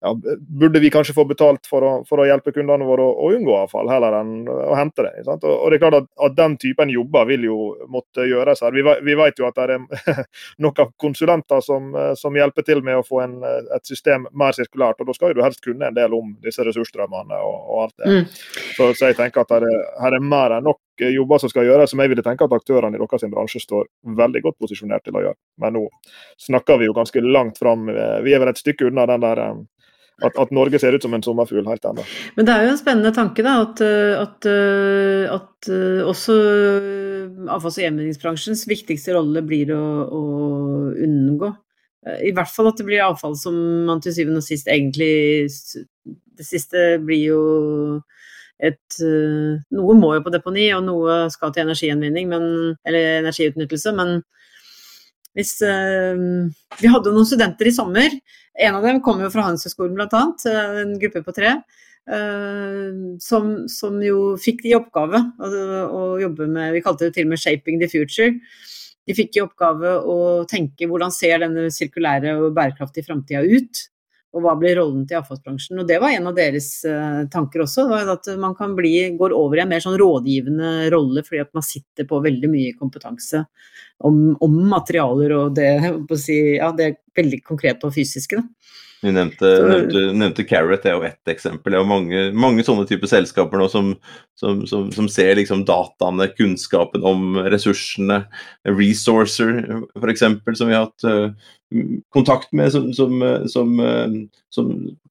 [0.00, 0.16] ja,
[0.60, 3.52] burde vi kanskje få betalt for å, for å hjelpe kundene våre å, å, unngå
[3.58, 5.26] avfall, heller enn å hente det.
[5.26, 7.56] Og, og, det er klart at, at, Den typen jobber vil jo
[7.92, 8.72] måtte gjøres her.
[8.72, 10.22] Vi, vi vet jo at det er
[10.64, 15.02] noen konsulenter som, som, hjelper til med å få en, et system mer sirkulært.
[15.02, 18.14] og Da skal du helst kunne en del om disse ressursstrømmene og, og alt det.
[18.14, 18.30] Mm.
[18.78, 21.68] Så, så, jeg tenker at her er, her er mer enn nok jobber som skal
[21.68, 23.86] gjøres, som jeg ville tenke at aktørene i deres bransje står
[24.16, 25.38] veldig godt posisjonert til å gjøre.
[25.60, 25.84] Men nå
[26.40, 27.88] snakker vi jo ganske langt fram.
[28.24, 29.44] Vi er vel et stykke unna den der
[30.20, 32.02] at, at, Norge ser ut som en sommerfugl helt ennå.
[32.36, 33.82] Men det er jo en spennende tanke da, at,
[34.20, 34.48] at,
[35.36, 35.70] at
[36.06, 36.34] også
[37.48, 40.22] avfalls- og gjenvinningsbransjens viktigste rolle blir å, å,
[40.94, 41.48] unngå.
[42.24, 43.54] I hvert fall at det blir avfall som
[43.88, 45.14] man til syvende og sist egentlig
[46.08, 47.40] Det siste blir jo
[48.56, 54.10] et Noe må jo på deponi, og noe skal til energiutnyttelse, men
[55.36, 58.16] hvis Vi hadde noen studenter i sommer
[58.60, 61.60] en av dem kommer jo fra Handelshøyskolen bl.a., eh, en gruppe på tre.
[62.10, 67.34] Uh, som, som, jo fikk i oppgave å, jobbe med Vi kalte det til og
[67.34, 68.32] med 'Shaping the Future'.
[69.06, 70.16] De fikk i oppgave å
[70.48, 73.84] tenke hvordan ser denne sirkulære og bærekraftige framtida ut?
[74.30, 75.80] Og hva blir rollen til avfallsbransjen?
[75.82, 77.88] Og det var en av deres uh, tanker også.
[78.14, 81.66] At man kan bli, går over i en mer sånn rådgivende rolle fordi at man
[81.66, 83.42] sitter på veldig mye kompetanse
[84.06, 85.72] om, om materialer og det,
[86.20, 88.38] si, ja, det veldig konkrete og fysiske.
[88.38, 88.76] Da.
[89.00, 91.72] Du nevnte, nevnte, nevnte, Carrot, det er jo ett eksempel.
[91.72, 93.94] Det er jo mange, mange sånne typer selskaper nå som,
[94.36, 98.20] som, som, som, ser liksom dataene, kunnskapen om ressursene.
[98.68, 99.62] Resourcer,
[99.96, 101.48] f.eks., som vi har hatt uh,
[102.14, 102.90] kontakt med, som,
[103.50, 104.66] som, uh,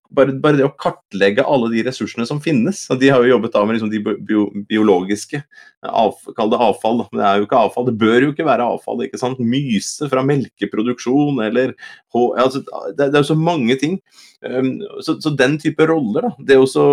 [0.09, 2.81] bare, bare, det å kartlegge alle de ressursene som finnes.
[2.99, 5.41] De har jo jobbet da med liksom de bio, biologiske.
[5.85, 7.87] Kall det avfall, men det er jo ikke avfall.
[7.89, 9.05] Det bør jo ikke være avfall.
[9.05, 9.41] ikke sant?
[9.41, 11.75] Myse fra melkeproduksjon eller
[12.15, 12.63] altså,
[12.97, 13.99] det er jo så mange ting.
[14.39, 14.69] Um,
[15.03, 16.83] så, så, den type roller, da, det er også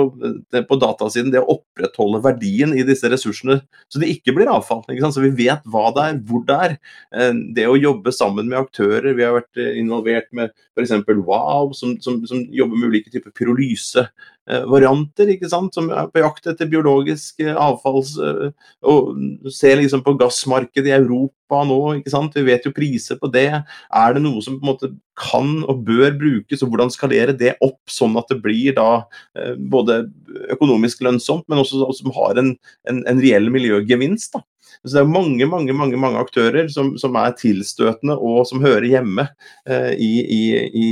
[0.50, 4.82] det på datasiden, det å opprettholde verdien i disse ressursene så det ikke blir avfall.
[4.90, 5.12] Ikke?
[5.14, 6.76] Så vi vet hva det er, hvor det er.
[7.14, 9.12] Um, det å jobbe sammen med aktører.
[9.14, 10.96] Vi har vært eh, involvert med f.eks.
[11.26, 14.10] Wow, som, som, som jobber med ulike typer typer
[14.46, 18.16] pyrolysevarianter, ikke sant, som er på jakt etter biologisk eh, avfalls...
[18.18, 18.52] Eh,
[18.86, 19.16] og
[19.50, 22.34] ser liksom på gassmarkedet i Europa nå, ikke sant.
[22.36, 23.48] Vi vet jo priser på det.
[23.90, 27.56] Er det noe som på en måte kan og bør brukes, og hvordan skalere det
[27.64, 29.06] opp sånn at det blir da
[29.38, 30.04] eh, både
[30.52, 32.54] økonomisk lønnsomt, men også som har en,
[32.88, 34.36] en, en reell miljøgevinst.
[34.36, 34.44] da.
[34.84, 38.86] Så det er mange mange, mange, mange aktører som, som er tilstøtende og som hører
[38.88, 39.26] hjemme
[39.68, 40.88] eh, i, i, i,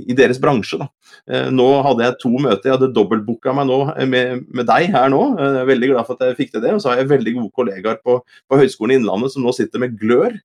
[0.00, 0.80] i, deres bransje.
[1.30, 2.70] Eh, nå hadde jeg to møter.
[2.70, 5.22] Jeg hadde dobbeltbooka meg nå eh, med, med, deg her nå.
[5.36, 6.74] Eh, jeg er veldig glad for at jeg fikk til det.
[6.76, 9.98] Og så har jeg veldig gode kollegaer på, på Høgskolen Innlandet som nå sitter med
[10.00, 10.36] Glør,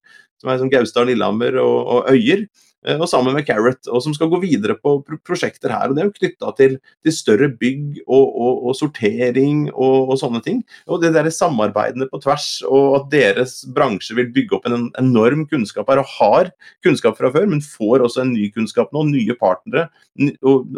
[0.42, 2.48] som er som Gaustad, Lillehammer og, og Øyer.
[2.84, 5.90] Eh, og sammen med Carrot, og som skal gå videre på prosjekter her.
[5.90, 10.16] og Det er jo knytta til, til, større bygg og, og, og sortering og, og,
[10.20, 10.62] sånne ting.
[10.88, 15.46] Og det der samarbeidene på tvers, og at deres bransje vil bygge opp en enorm
[15.50, 16.52] kunnskap her, og har
[16.86, 19.88] kunnskap fra før, men får også en ny kunnskap nå, nye partnere,
[20.44, 20.76] og,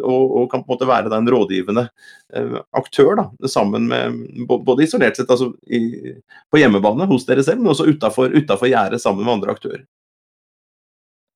[0.51, 1.87] kan på en måte være en rådgivende
[2.35, 6.13] eh, aktør, da, sammen med både isolert sett altså i,
[6.51, 9.85] på hjemmebane hos dere selv, men også utafor gjerdet sammen med andre aktører.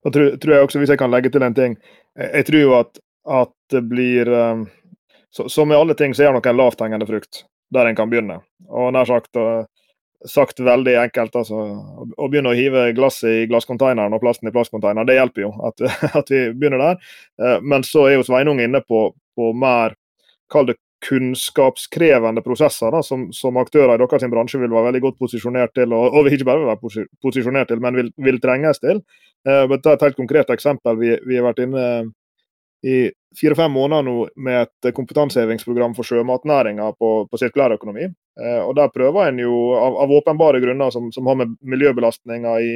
[0.04, 1.76] Da tror, tror, jeg også, Hvis jeg kan legge til en ting
[2.16, 4.66] Jeg tror jo at, at det blir um,
[5.30, 8.40] Som med alle ting, så er det nok en lavthengende frukt der en kan begynne.
[8.66, 9.62] Og nær sagt, uh,
[10.26, 11.60] sagt veldig enkelt, altså,
[12.18, 15.84] å begynne å hive glasset i glasskonteineren og plasten i plastkonteineren, det hjelper jo at,
[16.18, 17.12] at vi begynner der.
[17.38, 19.04] Uh, men så er jo Sveinung inne på,
[19.38, 19.94] på mer
[20.50, 25.18] kall det kunnskapskrevende prosesser da, som, som, aktører i deres bransje vil være veldig godt
[25.22, 29.00] posisjonert til, og, og ikke bare være posisjonert til, men vil, vil trenges til.
[29.48, 30.98] Uh, ta et helt konkret eksempel.
[31.00, 31.86] Vi, vi, har vært inne
[32.84, 32.98] i
[33.36, 38.10] fire-fem måneder nå med et kompetansehevingsprogram for sjømatnæringa på, på sirkulærøkonomi.
[38.40, 42.66] Uh, og Der prøver en jo, av, av åpenbare grunner som, som, har med miljøbelastninger
[42.66, 42.74] i,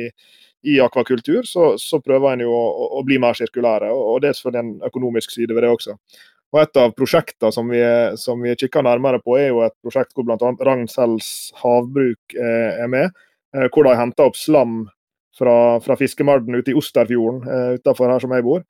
[0.64, 3.92] i akvakultur, så, så, prøver en jo å, å, bli mer sirkulære.
[3.92, 5.98] Og det er selvfølgelig en økonomisk side ved det også.
[6.55, 7.83] Og Et av prosjektene som vi,
[8.21, 10.38] som vi kikker nærmere på, er jo et prosjekt hvor bl.a.
[10.38, 13.11] Ragn-Sells havbruk er med.
[13.55, 14.85] Eh, hvor de henter opp slam
[15.38, 18.64] fra, fra fiskemarden ute i Osterfjorden, eh, utenfor her som jeg bor.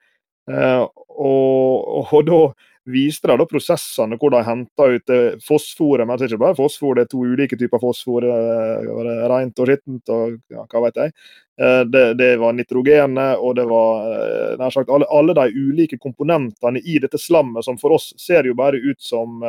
[0.51, 0.83] Eh,
[1.15, 2.41] og, og da
[2.91, 5.13] viste de da prosessene hvor de henta ut
[5.45, 6.07] fosforet.
[6.07, 8.27] Men det er ikke bare fosfor, det er to ulike typer fosfor.
[8.29, 8.93] Eh,
[9.31, 11.15] rent og skittent og ja, hva vet jeg.
[11.61, 14.11] Eh, det, det var nitrogenet og det var
[14.61, 18.57] nær sagt alle, alle, de ulike komponentene i dette slammet, som for oss ser jo
[18.59, 19.41] bare ut som,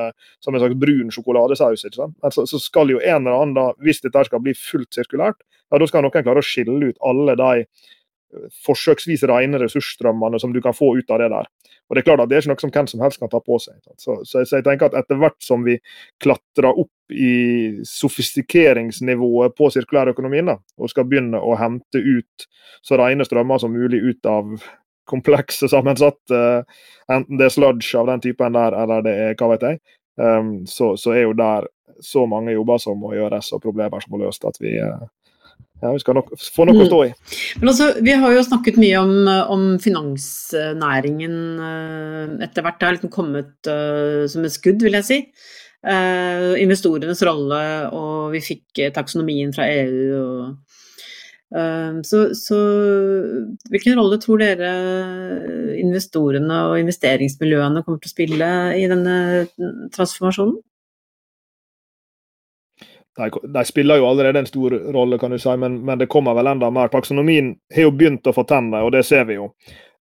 [0.43, 1.85] som en slags brun sjokoladesaus.
[1.85, 2.17] ikke sant?
[2.23, 5.81] Altså, så skal jo en eller annen, da, hvis dette skal bli fullt sirkulært, ja,
[5.81, 7.65] da skal noen klare å skille ut alle de
[8.65, 11.49] forsøksvis rene ressursstrømmene som du kan få ut av det der.
[11.85, 13.39] Og Det er klart at det er ikke noe som hvem som helst kan ta
[13.45, 13.77] på seg.
[14.01, 15.77] Så, så, så jeg tenker at etter hvert som vi
[16.23, 22.47] klatrer opp i sofistikeringsnivået på sirkulærøkonomien, og skal begynne å hente ut
[22.85, 24.57] så rene strømmer som mulig ut av
[25.05, 26.41] komplekse sammensatte,
[27.13, 29.79] enten det er sludge av den typen der, eller det er hva vet jeg,
[30.17, 31.69] um, så, så, er jo der
[32.01, 35.05] så mange jobber som må gjøres og problemer som må løses at vi, uh,
[35.85, 37.09] ja, vi skal nok få noe å stå i.
[37.11, 37.33] Mm.
[37.59, 39.13] Men altså, Vi har jo snakket mye om,
[39.53, 42.79] om finansnæringen uh, etter hvert.
[42.79, 45.19] Det har liksom kommet uh, som et skudd, vil jeg si.
[45.85, 47.61] Uh, investorenes rolle,
[47.93, 50.21] og vi fikk taksonomien fra EU.
[50.21, 50.71] Og,
[52.03, 52.57] så, så,
[53.71, 54.71] hvilken rolle tror dere
[55.79, 59.13] investorene og investeringsmiljøene kommer til å spille i denne
[59.93, 60.57] transformasjonen?
[63.17, 66.35] De, de, spiller jo allerede en stor rolle, kan du si, men, men, det kommer
[66.35, 66.91] vel enda mer.
[66.91, 69.51] Taksonomien har jo begynt å få tenner, og det ser vi jo.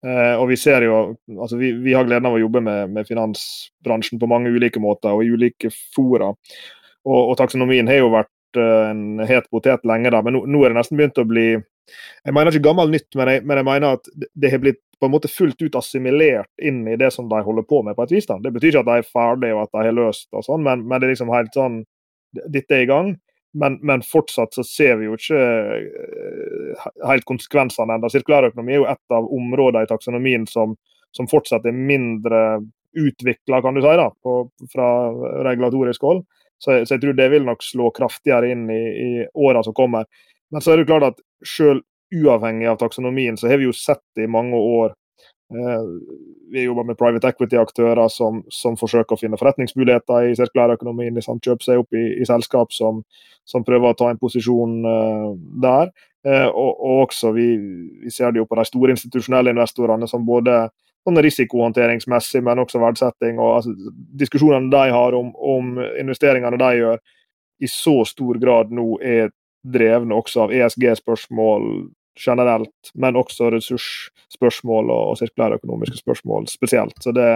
[0.06, 1.00] Eh, og Vi ser jo,
[1.38, 5.12] altså vi, vi, har gleden av å jobbe med, med, finansbransjen på mange ulike måter
[5.14, 6.32] og i ulike fora.
[7.04, 10.64] Og, og taksonomien har jo vært eh, en het potet lenge, da, men nå, nå,
[10.64, 13.68] er det nesten begynt å bli Jeg mener ikke gammel nytt, men jeg, men jeg
[13.68, 17.26] mener at det har blitt på en måte fullt ut assimilert inn i det som
[17.28, 17.96] de holder på med.
[17.98, 18.28] på et vis.
[18.28, 18.36] Da.
[18.38, 20.84] Det betyr ikke at de er ferdige og at de har løst, og sånn, men,
[20.86, 21.80] men det er liksom helt sånn
[22.32, 23.14] dette er i gang.
[23.52, 25.40] Men, men, fortsatt så ser vi jo ikke
[25.76, 28.08] eh, helt konsekvensene ennå.
[28.12, 30.72] Sirkulærøkonomi er jo et av områdene i taksonomien som,
[31.12, 32.62] som fortsatt er mindre
[32.96, 34.36] utvikla, kan du si, da, på,
[34.72, 34.88] fra
[35.44, 36.24] regulatorisk hold.
[36.56, 40.08] Så, så, jeg tror det vil nok slå kraftigere inn i, i åra som kommer.
[40.52, 44.20] Men så er det klart at selv uavhengig av taksonomien, så har vi jo sett
[44.20, 44.92] i mange år
[46.52, 51.14] vi jobber med private equity-aktører som, som, forsøker å finne forretningsmuligheter i sirkulærøkonomien.
[51.16, 53.02] Liksom, kjøper seg opp i, i selskap som,
[53.48, 55.30] som, prøver å ta en posisjon uh,
[55.64, 55.92] der.
[56.26, 57.48] Uh, og, og, også vi,
[58.04, 60.66] vi, ser det jo på de store institusjonelle investorene som både
[61.02, 63.40] sånn risikohåndteringsmessig, men også verdsetting.
[63.40, 67.02] og altså, Diskusjonene de har om, om investeringene de gjør,
[67.62, 69.30] i så stor grad nå er
[69.62, 71.66] drevne også av ESG-spørsmål,
[72.18, 76.96] generelt, men også ressursspørsmål og, og sirkulærøkonomiske spørsmål spesielt.
[77.00, 77.28] Så det,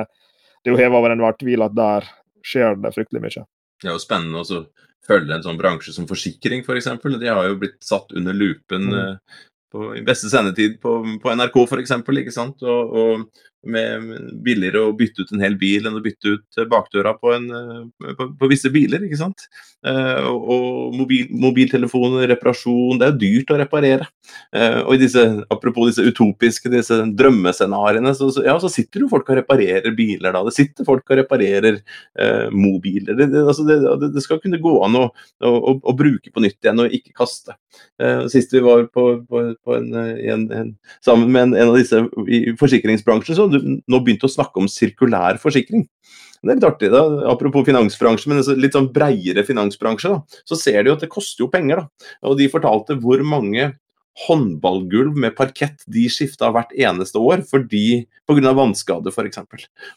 [0.63, 2.09] det er jo heva over enhver tvil at der
[2.47, 3.47] skjer det fryktelig mye.
[3.83, 4.63] Det er jo spennende å
[5.07, 6.89] følge en sånn bransje som forsikring, f.eks.
[7.03, 8.97] For de har jo blitt satt under lupen mm.
[9.03, 11.95] Eh, på, i beste sendetid på, på NRK f.eks.
[12.63, 14.11] Og, og med
[14.45, 18.13] billigere å bytte ut en hel bil enn å bytte ut bakdøra på, en, eh,
[18.19, 19.05] på, på visse biler.
[19.07, 19.49] ikke sant?
[19.87, 24.09] Eh, og mobil, mobiltelefoner, reparasjon Det er dyrt å reparere.
[24.57, 29.11] Eh, og i disse, apropos disse utopiske disse drømmescenarioene, så, så, ja, så sitter jo
[29.13, 30.43] folk og reparerer biler da.
[30.47, 33.15] Det sitter folk og reparerer eh, mobiler.
[33.15, 33.79] Det, det, altså det,
[34.17, 37.15] det, skal kunne gå an å, å, å, å, bruke på nytt igjen og ikke
[37.23, 37.55] kaste.
[38.03, 40.75] Eh, sist vi var på, på en, en, en,
[41.05, 45.87] sammen med en, av disse i forsikringsbransjen, så nå begynt å snakke om sirkulær forsikring.
[46.43, 47.03] Det er litt artig, da.
[47.33, 50.13] apropos finansbransje, men litt sånn breiere finansbransje.
[50.13, 51.77] da, Så ser de jo at det koster jo penger.
[51.77, 53.73] da, og De fortalte hvor mange
[54.25, 58.53] håndballgulv med parkett de skifta hvert eneste år fordi pga.
[58.57, 59.43] vannskade f.eks.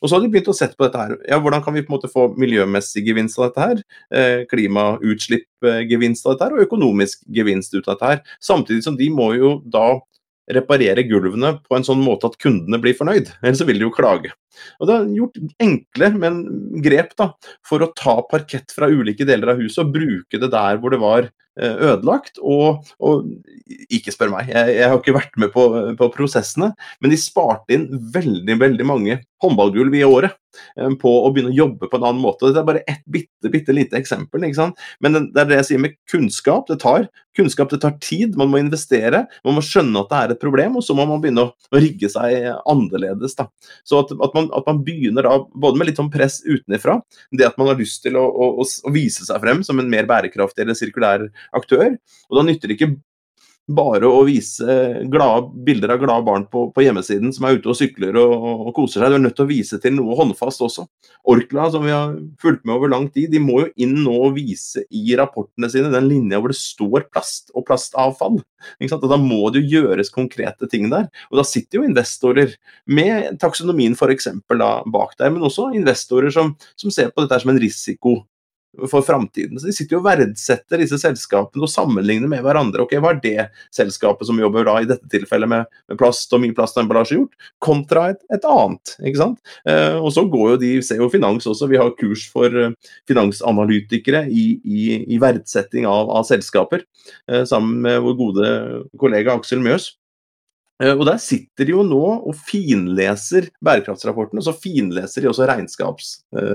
[0.02, 1.16] Og så har de begynt å sette på dette her.
[1.30, 3.84] Ja, Hvordan kan vi på en måte få miljømessig gevinst av dette her?
[4.12, 8.22] Eh, Klimautslippgevinst av dette her, og økonomisk gevinst ut av dette her.
[8.44, 10.02] Samtidig som de må jo da
[10.56, 13.32] reparere gulvene på en sånn måte at kundene blir fornøyd.
[13.44, 14.32] Ellers vil de jo klage.
[14.80, 16.40] Og Det er gjort enkle, men
[16.86, 17.32] grep da,
[17.66, 21.02] for å ta parkett fra ulike deler av huset og bruke det der hvor det
[21.04, 22.40] var ødelagt.
[22.42, 23.26] Og, og
[23.90, 25.66] ikke spør meg, jeg, jeg, har ikke vært med på,
[26.00, 30.36] på, prosessene, men de sparte inn veldig, veldig mange håndballgulv i året
[31.00, 32.50] på å begynne å jobbe på en annen måte.
[32.52, 34.44] Det er bare ett bitte, bitte lite eksempel.
[34.44, 34.86] ikke sant?
[35.04, 36.68] Men det er det jeg sier med kunnskap.
[36.68, 37.08] Det tar
[37.38, 38.36] kunnskap, det tar tid.
[38.40, 39.26] Man må investere.
[39.46, 42.10] Man må skjønne at det er et problem, og så må man begynne å rigge
[42.12, 43.38] seg annerledes.
[43.40, 43.48] da.
[43.88, 47.00] Så at, at, man, at, man, begynner da både med litt sånn press utenfra,
[47.36, 50.10] det at man har lyst til å, å, å vise seg frem som en mer
[50.10, 51.96] bærekraftig eller sirkulær aktør.
[52.30, 52.94] Og da nytter det ikke
[53.70, 54.66] bare å vise
[55.12, 58.72] glad, bilder av glade barn på, på, hjemmesiden som er ute og sykler og, og,
[58.76, 59.14] koser seg.
[59.14, 60.86] Du er nødt til å vise til noe håndfast også.
[61.30, 64.40] Orkla, som vi har fulgt med over lang tid, de må jo inn nå og
[64.40, 68.42] vise i rapportene sine den linja hvor det står plast og plastavfall.
[68.90, 71.08] Og da må det jo gjøres konkrete ting der.
[71.30, 72.58] Og da sitter jo investorer
[72.90, 74.32] med taksonomien f.eks.
[74.50, 78.18] bak der, men også investorer som, som ser på dette som en risiko
[78.90, 79.60] for framtiden.
[79.60, 82.86] Så De sitter jo og verdsetter disse selskapene og sammenligner med hverandre.
[82.86, 86.44] Ok, Hva er det selskapet som jobber da i dette tilfellet med, med plast og
[86.44, 88.96] mye plastemballasje gjort, kontra et, et, annet?
[89.02, 89.40] ikke sant?
[89.70, 92.74] Eh, og så går jo de, ser jo finans også, vi har kurs for uh,
[93.10, 94.84] finansanalytikere i, i,
[95.16, 96.86] i verdsetting av, av selskaper,
[97.32, 98.52] eh, sammen med vår gode
[99.02, 99.94] kollega Aksel Mjøs.
[100.80, 105.46] Eh, og Der sitter de jo nå og finleser bærekraftsrapporten, og så finleser de også
[105.46, 106.54] uh,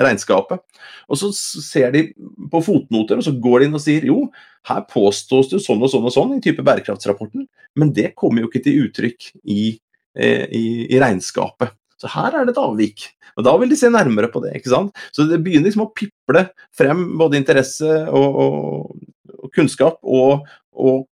[0.00, 0.60] regnskapet.
[1.08, 2.06] Og Så ser de
[2.50, 4.28] på fotnoter, og så går de inn og sier jo,
[4.68, 8.50] her påstås det sånn og sånn og sånn i type bærekraftsrapporten, men det kommer jo
[8.50, 9.74] ikke til uttrykk i,
[10.16, 11.74] i, i regnskapet.
[12.00, 13.06] Så her er det et avvik.
[13.38, 14.54] Og Da vil de se nærmere på det.
[14.58, 14.96] ikke sant?
[15.12, 16.46] Så det begynner liksom å piple
[16.76, 21.06] frem både interesse og, og, og kunnskap og, og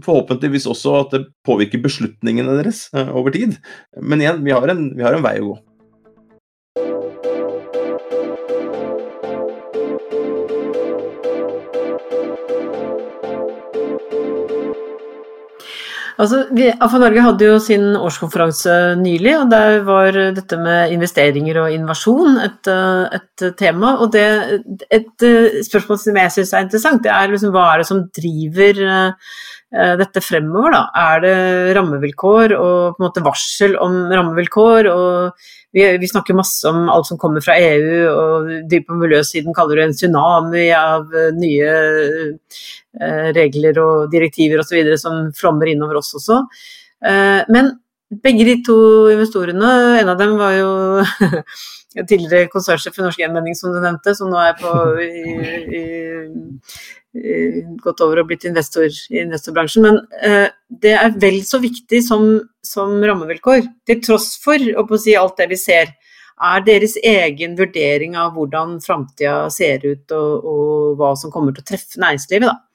[0.00, 3.58] forhåpentligvis også at det påvirker beslutningene deres eh, over tid.
[4.00, 5.58] Men igjen, vi har en, vi har en vei å gå.
[16.22, 21.74] Altså, AFA Norge hadde jo sin årskonferanse nylig, og der var dette med investeringer og
[21.74, 23.96] innovasjon et, eh, et tema.
[24.04, 24.26] Og det,
[24.86, 28.04] et eh, spørsmål som jeg syns er interessant, det er liksom hva er det som
[28.14, 28.84] driver
[29.72, 30.80] Eh, dette fremover, da?
[31.00, 31.36] Er det
[31.78, 34.88] rammevilkår og på en måte varsel om rammevilkår?
[34.92, 39.56] og vi, vi, snakker masse om alt som kommer fra EU, og de på miljøsiden
[39.56, 41.08] kaller det en tsunami av
[41.38, 41.70] nye
[43.36, 44.94] regler og direktiver osv.
[45.00, 46.42] som flommer innover oss også.
[47.04, 47.72] Eh, men
[48.22, 48.78] begge de to
[49.12, 50.72] investorene, en av dem var jo
[52.10, 55.36] tidligere konsernsjef i Norsk Gjenvending, som du nevnte, som nå er på i,
[55.80, 55.84] i
[57.12, 59.84] Eh, gått over og blitt investor i investorbransjen.
[59.84, 60.48] Men eh,
[60.82, 62.24] det er vel så viktig som,
[62.64, 63.66] som rammevilkår.
[63.88, 65.92] Til tross for å si, alt det vi ser,
[66.42, 71.62] er deres egen vurdering av hvordan framtida ser ut og, og, hva som kommer til
[71.62, 72.48] å treffe næringslivet.
[72.48, 72.71] Da.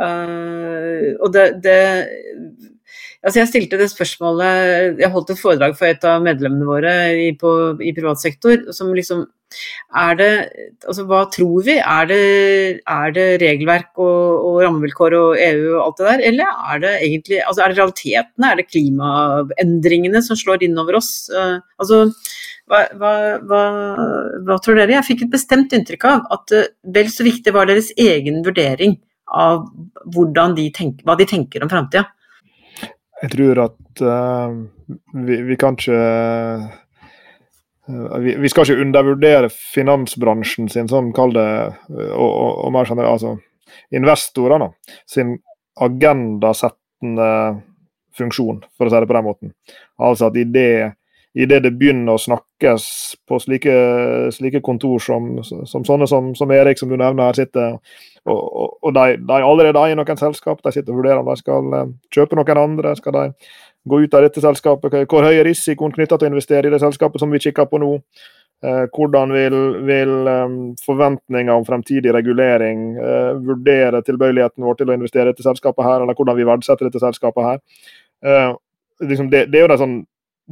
[0.00, 1.80] Uh, og det, det
[3.20, 6.94] altså Jeg stilte det spørsmålet Jeg holdt et foredrag for et av medlemmene våre
[7.26, 7.50] i, på,
[7.84, 9.26] i privat sektor som liksom
[9.98, 10.30] er det,
[10.86, 11.74] altså Hva tror vi?
[11.82, 12.20] Er det,
[12.86, 16.92] er det regelverk og, og, rammevilkår og EU og alt det der, eller er det
[17.00, 18.52] egentlig altså er det realitetene?
[18.52, 21.10] Er det klimaendringene som slår innover oss?
[21.34, 22.04] Uh, altså,
[22.70, 23.64] hva, hva, hva,
[24.46, 24.94] hva, tror dere?
[25.00, 29.00] Jeg fikk et bestemt inntrykk av at uh, vel så viktig var deres egen vurdering
[29.30, 29.66] av
[30.56, 32.08] de tenker, hva de tenker om framtida.
[33.20, 34.54] Jeg tror at uh,
[35.26, 35.98] vi, vi, kan ikke
[37.90, 41.48] Eh, vi, skal ikke undervurdere finansbransjen sin, sånn kall det,
[41.90, 43.36] og, og, og mer generelt, altså
[43.94, 44.72] investorene
[45.08, 45.36] sin
[45.80, 47.30] agendasettende
[48.18, 49.54] funksjon, for å si det på den måten.
[50.02, 50.46] Altså at i
[51.34, 52.84] det, i det, begynner å snakkes
[53.28, 53.74] på slike,
[54.34, 57.76] slike kontor som, som sånne som, som, Erik, som du nevner her, sitter
[58.26, 61.36] og, og, og de, de allerede i noen selskap, de sitter og vurderer om de
[61.40, 62.96] skal eh, kjøpe noen andre.
[62.98, 63.22] skal de
[63.88, 64.98] gå ut av dette selskapet?
[65.08, 67.80] Hvor høy er risikoen knyttet til å investere i det selskapet som vi kikker på
[67.80, 67.94] nå?
[68.60, 72.90] Eh, hvordan vil, vil um, forventninger om fremtidig regulering
[73.46, 77.00] vurdere tilbøyeligheten vår til å investere i dette selskapet her, eller hvordan vi verdsetter dette
[77.00, 78.58] selskapet her?
[79.00, 80.00] Liksom det, det, er jo det sånn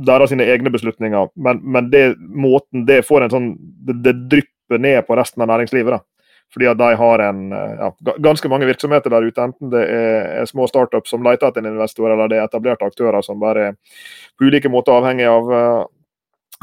[0.07, 4.79] deres sine egne beslutninger, men, men det, måten det får en sånn Det, det drypper
[4.79, 5.97] ned på resten av næringslivet.
[5.97, 6.19] da.
[6.53, 10.49] Fordi at de har en, eh, ja, ganske mange virksomheter der ute, enten det er
[10.49, 13.75] små startups som leter etter en investor, eller det er etablerte aktører som bare
[14.39, 15.85] på ulike måter avhengig av, eh,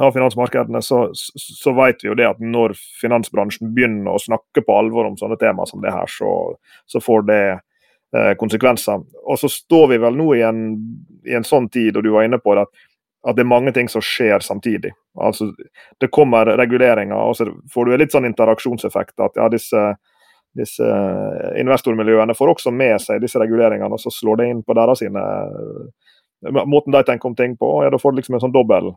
[0.02, 4.80] av finansmarkedene, så, så, vet vi jo det at når finansbransjen begynner å snakke på
[4.80, 6.56] alvor om sånne tema som det her, så,
[6.90, 9.06] så får det eh, konsekvenser.
[9.24, 10.66] Og så står vi vel nå i en,
[11.30, 12.86] i en sånn tid, og du var inne på det, at
[13.26, 14.92] at det er mange ting som skjer samtidig.
[15.18, 15.50] Altså,
[16.02, 19.16] det kommer reguleringer, og så får du litt sånn interaksjonseffekt.
[19.26, 19.86] At ja, disse,
[20.56, 20.90] disse
[21.58, 25.24] investormiljøene får også med seg disse reguleringene, og så slår det inn på deres sine
[26.46, 28.92] Måten de tenker om ting på, ja, da får du liksom en sånn dobbel,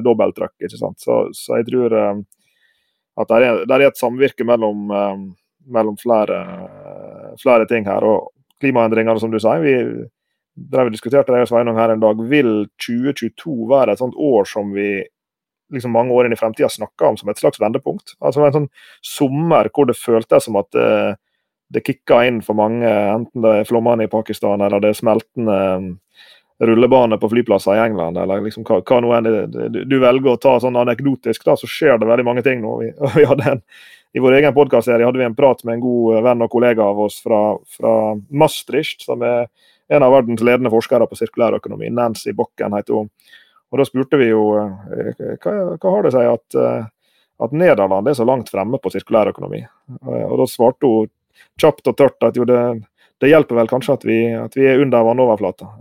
[0.00, 0.54] dobbelttrykk.
[0.62, 1.02] ikke sant?
[1.02, 4.86] Så, så jeg tror at det er, det er et samvirke mellom,
[5.74, 6.38] mellom flere,
[7.42, 8.06] flere ting her.
[8.08, 8.30] og
[8.64, 9.60] klimaendringene, som du sier.
[9.60, 9.74] Vi
[10.54, 12.20] drev og diskuterte det Sveinung her en dag.
[12.30, 15.02] Vil 2022 være et sånt år som vi
[15.74, 18.16] liksom mange år inn i fremtida snakker om som et slags vendepunkt?
[18.20, 18.70] Altså En sånn
[19.02, 21.16] sommer hvor det føltes som at det,
[21.74, 25.58] det kicka inn for mange, enten det er flommene i Pakistan eller det er smeltende
[25.80, 25.90] um,
[26.62, 29.26] rullebane på flyplasser i England, eller liksom hva, hva nå enn
[29.74, 32.76] du velger å ta sånn anekdotisk, da, så skjer det veldig mange ting nå.
[32.78, 33.64] Vi, vi hadde en
[34.14, 37.00] i vår egen podkastserie hadde vi en prat med en god venn og kollega av
[37.02, 37.94] oss fra, fra
[38.30, 39.48] Maastricht, som er
[39.88, 41.90] en av verdens ledende forskere på sirkulærøkonomi.
[41.92, 43.10] Nancy Bokken heter hun.
[43.72, 46.90] Og Da spurte vi jo eh, hva, hva har det seg at, eh,
[47.44, 49.64] at Nederland er så langt fremme på sirkulærøkonomi.
[50.06, 51.12] Og Da svarte hun
[51.60, 52.60] kjapt og tørt at jo, det,
[53.20, 55.72] det hjelper vel kanskje at vi, at vi er under vannoverflata.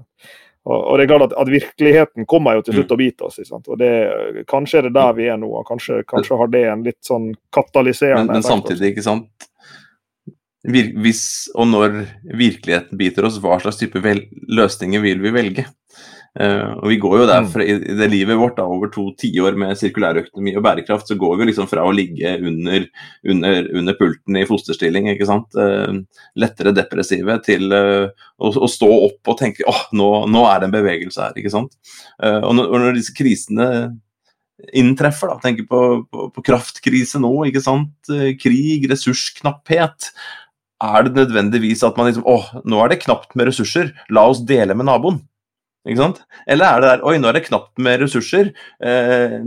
[0.64, 3.26] Og, og, det er klart at, at, Virkeligheten kommer jo til slutt og å bite
[3.28, 3.40] oss.
[3.52, 3.92] og det,
[4.48, 5.50] Kanskje er det der vi er nå.
[5.60, 9.50] og Kanskje, kanskje har det en litt sånn katalyserende Men, men samtidig, ikke sant.
[10.64, 11.24] Hvis
[11.60, 11.96] og når
[12.40, 15.66] virkeligheten biter oss, hva slags type løsninger vil vi velge?
[16.34, 17.62] Uh, og Vi går jo der, mm.
[17.62, 21.50] i, det livet vårt, da, over to tiår med sirkulærøkonomi og bærekraft, så går vi
[21.52, 22.88] liksom fra å ligge under,
[23.30, 25.94] under, under pulten i fosterstilling, ikke sant, uh,
[26.42, 28.10] lettere depressive, til uh,
[28.42, 31.38] å, å, stå opp og tenke åh, nå, nå, er det en bevegelse her.
[31.38, 31.78] ikke sant.
[32.18, 33.70] og når, og, når, disse krisene
[34.74, 40.10] inntreffer, da, tenker på, på, på kraftkrise nå, ikke sant, krig, ressursknapphet,
[40.84, 44.44] er det nødvendigvis at man liksom åh, nå er det knapt med ressurser, la oss
[44.48, 45.22] dele med naboen.
[45.84, 46.22] Ikke sant?
[46.48, 48.54] Eller er det der Oi, nå er det knapt med ressurser.
[48.80, 49.42] Eh,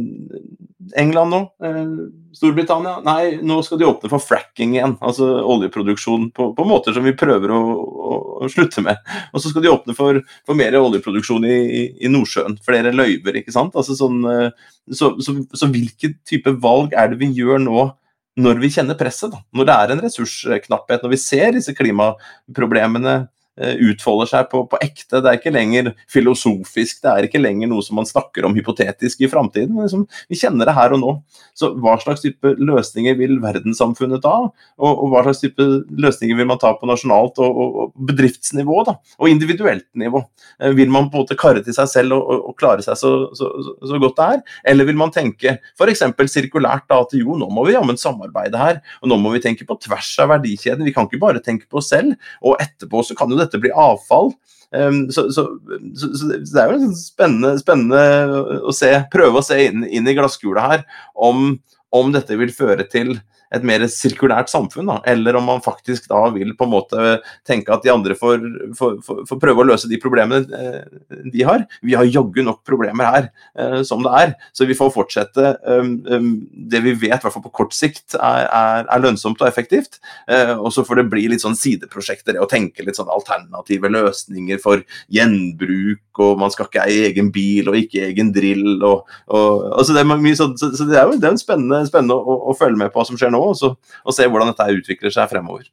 [1.00, 1.38] England nå?
[1.64, 1.94] Eh,
[2.36, 2.98] Storbritannia?
[3.06, 4.98] Nei, nå skal de åpne for fracking igjen.
[5.00, 9.00] Altså oljeproduksjon på, på måter som vi prøver å, å, å, slutte med.
[9.32, 12.58] Og så skal de åpne for, for mer oljeproduksjon i, i, i, Nordsjøen.
[12.66, 13.72] Flere løyver, ikke sant.
[13.72, 17.88] Altså sånn, eh, så, så, så hvilke type valg er det vi gjør nå?
[18.36, 19.40] Når vi kjenner presset, da.
[19.56, 23.14] når det er en ressursknapphet, når vi ser disse klimaproblemene
[23.56, 25.22] utfolder seg på, på, ekte.
[25.24, 29.22] Det er ikke lenger filosofisk, det er ikke lenger noe som man snakker om hypotetisk
[29.24, 29.76] i framtiden.
[29.80, 31.14] Liksom, vi kjenner det her og nå.
[31.56, 34.34] Så hva slags type løsninger vil verdenssamfunnet ta?
[34.76, 38.82] Og, og hva slags type løsninger vil man ta på nasjonalt og, og, og bedriftsnivå?
[38.88, 40.22] Da, og individuelt nivå?
[40.60, 43.50] Eh, vil man på en måte karre til seg selv og, klare seg så, så,
[43.80, 44.44] så, godt det er?
[44.72, 46.04] Eller vil man tenke f.eks.
[46.32, 49.66] sirkulært da, at jo, nå må vi jammen samarbeide her, og nå må vi tenke
[49.68, 50.86] på tvers av verdikjeden.
[50.86, 52.16] Vi kan ikke bare tenke på oss selv.
[52.44, 54.32] Og etterpå så kan jo det dette blir avfall.
[54.74, 55.46] Um, så, så,
[55.94, 60.10] så, så, det er jo sånn spennende, spennende, å se, prøve å se inn, inn
[60.10, 60.82] i glasskula her
[61.14, 61.54] om,
[61.94, 63.14] om dette vil føre til
[63.54, 64.98] et mer sirkulært samfunn, da.
[65.06, 67.16] eller om man faktisk da vil på en måte
[67.46, 68.42] tenke at de andre får,
[68.78, 71.66] får, får, får prøve å løse de problemene eh, de har.
[71.86, 73.28] Vi har jaggu nok problemer her
[73.58, 77.34] eh, som det er, så vi får fortsette um, um, det vi vet, i hvert
[77.34, 80.00] fall på kort sikt, er, er, er lønnsomt og effektivt.
[80.30, 84.60] Eh, og så får det bli litt sånn sideprosjekter, å tenke litt sånn alternative løsninger
[84.62, 84.82] for
[85.12, 88.82] gjenbruk, og man skal ikke eie egen bil og ikke egen drill.
[88.86, 91.82] og, og altså det, er mye sånn, så, så det er jo det er spennende,
[91.88, 94.26] spennende å, å, følge med på hva som skjer nå nå, og, så, og se
[94.26, 95.68] hvordan dette utvikler seg fremover.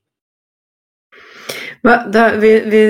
[1.84, 2.82] Da, vi, vi,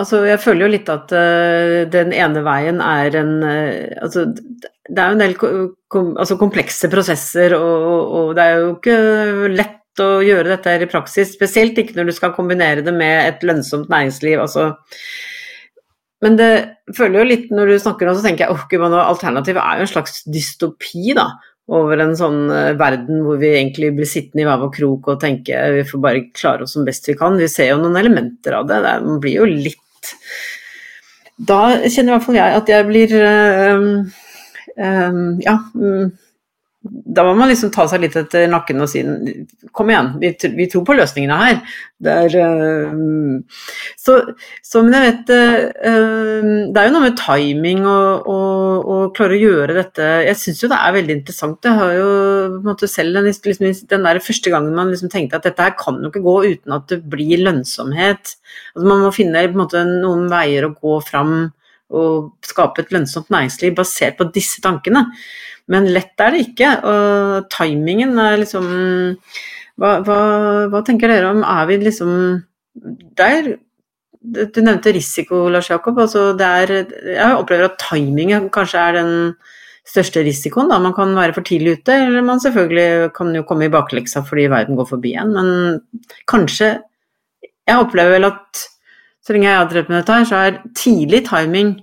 [0.00, 4.96] altså jeg føler jo litt at uh, den ene veien er en uh, altså, Det
[4.96, 7.84] er jo en del kom, altså komplekse prosesser, og,
[8.16, 8.96] og, det er jo ikke
[9.52, 11.36] lett å gjøre dette her i praksis.
[11.36, 14.40] Spesielt ikke når du skal kombinere det med et lønnsomt næringsliv.
[14.40, 14.72] altså
[16.24, 16.52] men det
[16.96, 19.84] føler jo litt når du snakker nå, så tenker jeg at oh, alternativet er jo
[19.84, 21.26] en slags dystopi, da
[21.72, 25.22] over en sånn eh, verden hvor vi egentlig blir sittende i hver vår krok og
[25.22, 27.38] tenke vi får bare klare oss som best vi kan.
[27.40, 28.82] Vi ser jo noen elementer av det.
[28.84, 30.12] Det blir jo litt
[31.34, 33.88] Da kjenner i hvert fall jeg at jeg blir øh,
[34.76, 35.56] øh, Ja.
[35.72, 36.12] Mm,
[36.84, 39.00] da må man liksom ta seg litt etter nakken og si
[39.74, 41.60] kom igjen, vi, vi tror på løsningene her.
[42.04, 43.62] Er, uh,
[43.96, 44.18] så,
[44.60, 49.38] så, men jeg vet uh, Det er jo noe med timing og, og, og klare
[49.38, 51.64] å gjøre dette Jeg syns jo det er veldig interessant.
[51.64, 55.12] Jeg har jo på en måte selv den, liksom, den der første gangen man liksom
[55.14, 58.36] tenkte at dette her kan jo ikke gå uten at det blir lønnsomhet.
[58.74, 61.54] Altså man må finne måte noen veier å gå fram
[61.92, 65.06] og skape et lønnsomt næringsliv basert på disse tankene.
[65.70, 66.70] Men lett er det ikke.
[66.84, 68.66] Og timingen er liksom
[69.80, 70.18] hva, hva,
[70.70, 72.10] hva tenker dere om Er vi liksom
[73.18, 73.56] der
[74.24, 75.98] Du nevnte risiko, Lars Jakob.
[76.00, 76.72] Altså er,
[77.16, 79.12] jeg opplever at timingen kanskje er den
[79.84, 80.70] største risikoen.
[80.72, 80.78] Da.
[80.80, 84.46] Man kan være for tidlig ute, eller man selvfølgelig kan jo komme i bakleksa fordi
[84.48, 85.36] verden går forbi en.
[85.36, 86.78] Men kanskje
[87.64, 88.62] Jeg opplever vel at
[89.24, 91.76] så lenge jeg har drevet med dette her, så har tidlig timing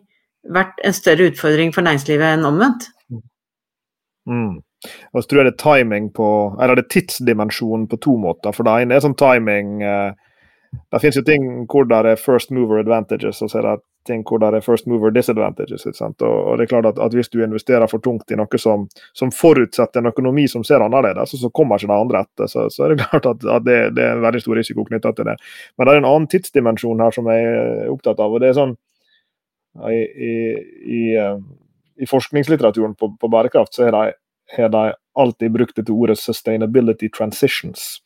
[0.53, 2.89] vært en større utfordring for næringslivet enn omvendt.
[4.29, 4.59] Mm.
[5.13, 6.27] Og så tror jeg det er timing på,
[6.61, 8.53] eller det er tidsdimensjonen på to måter.
[8.55, 10.11] For det ene er sånn timing eh,
[10.71, 13.73] Det finnes jo ting hvor det er first mover advantages, og så er det
[14.07, 15.85] ting hvor det er first mover disadvantages.
[15.85, 18.87] Og, og, det er klart at, at, Hvis du investerer for tungt i noe som,
[19.17, 22.51] som forutsetter en økonomi som ser annerledes, så, kommer ikke de andre etter.
[22.51, 25.13] Så, så, er det klart at, at det, det, er en veldig stor risiko knytta
[25.17, 25.37] til det.
[25.77, 28.33] Men det er en annen tidsdimensjon her som jeg er opptatt av.
[28.33, 28.77] og det er sånn
[29.87, 30.33] i, i,
[30.83, 31.37] i, eh,
[32.03, 34.83] i forskningslitteraturen på, på, bærekraft så har de
[35.15, 38.01] alltid brukt dette ordet 'sustainability transitions'.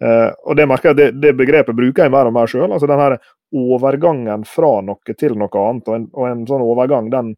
[0.00, 2.72] Uh, og Det merker jeg det, det, begrepet bruker jeg mer og mer sjøl.
[2.72, 3.18] Altså den her
[3.56, 5.88] overgangen fra noe til noe annet.
[5.88, 7.32] Og en, og en sånn overgang den,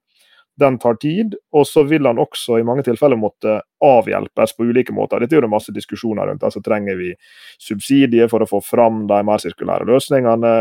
[0.61, 1.37] den, tar tid.
[1.57, 5.23] Og så vil han også i mange tilfeller måtte avhjelpes på ulike måter.
[5.23, 6.45] Dette er det masse diskusjoner rundt.
[6.45, 7.13] altså Trenger vi
[7.61, 10.55] subsidier for å få fram de mer sirkulære løsningene?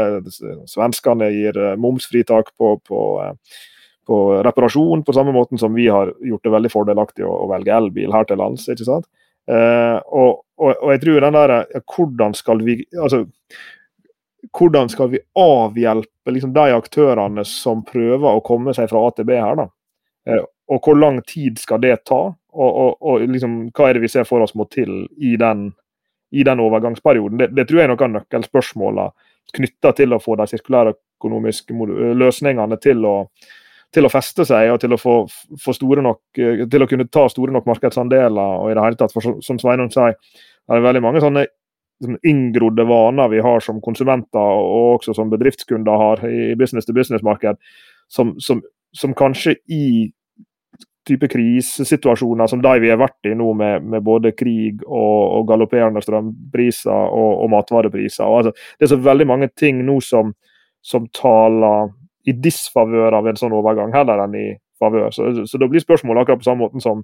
[0.69, 3.59] Svenskene gir eh, momsfritak på, på eh,
[4.11, 7.75] på reparasjon, på samme måten som vi har gjort det veldig fordelaktig å, å velge
[7.75, 8.65] elbil her til lands.
[8.67, 9.05] ikke sant?
[9.49, 11.53] Eh, og, og, og, jeg tror den der,
[11.95, 13.23] hvordan skal vi altså
[14.57, 19.27] hvordan skal vi avhjelpe liksom, de aktørene som prøver å komme seg fra A til
[19.29, 19.59] B her?
[19.59, 19.67] da?
[20.29, 22.21] Eh, og hvor lang tid skal det ta?
[22.51, 25.69] Og, og, og liksom, hva er det vi ser for oss må til i den,
[26.35, 27.39] i den overgangsperioden?
[27.39, 29.09] Det, det, tror jeg er noen av nøkkelspørsmålene
[29.55, 31.75] knytta til å få de sirkulære økonomiske
[32.15, 33.15] løsningene til å,
[33.91, 35.15] til å feste seg og til å, få,
[35.59, 38.61] få nok, eh, til å kunne ta store nok markedsandeler.
[38.61, 41.47] og i det hele tatt, for Som Sveinung sier, det er veldig mange sånne
[42.27, 47.59] inngrodde vaner vi har som konsumenter og også som bedriftskunder har i business-to-business-marked,
[48.09, 48.61] som, som,
[48.93, 50.09] som, kanskje i
[51.07, 55.47] type krisesituasjoner som de vi har vært i nå, med, med både krig og, og
[55.49, 60.33] galopperende strømpriser og, og matvarepriser og altså, Det er så veldig mange ting nå som,
[60.81, 61.89] som taler
[62.29, 64.47] i disfavør av en sånn overgang, heller enn i
[64.81, 65.09] favør.
[65.13, 67.03] Så, så, da blir spørsmålet akkurat på samme måten som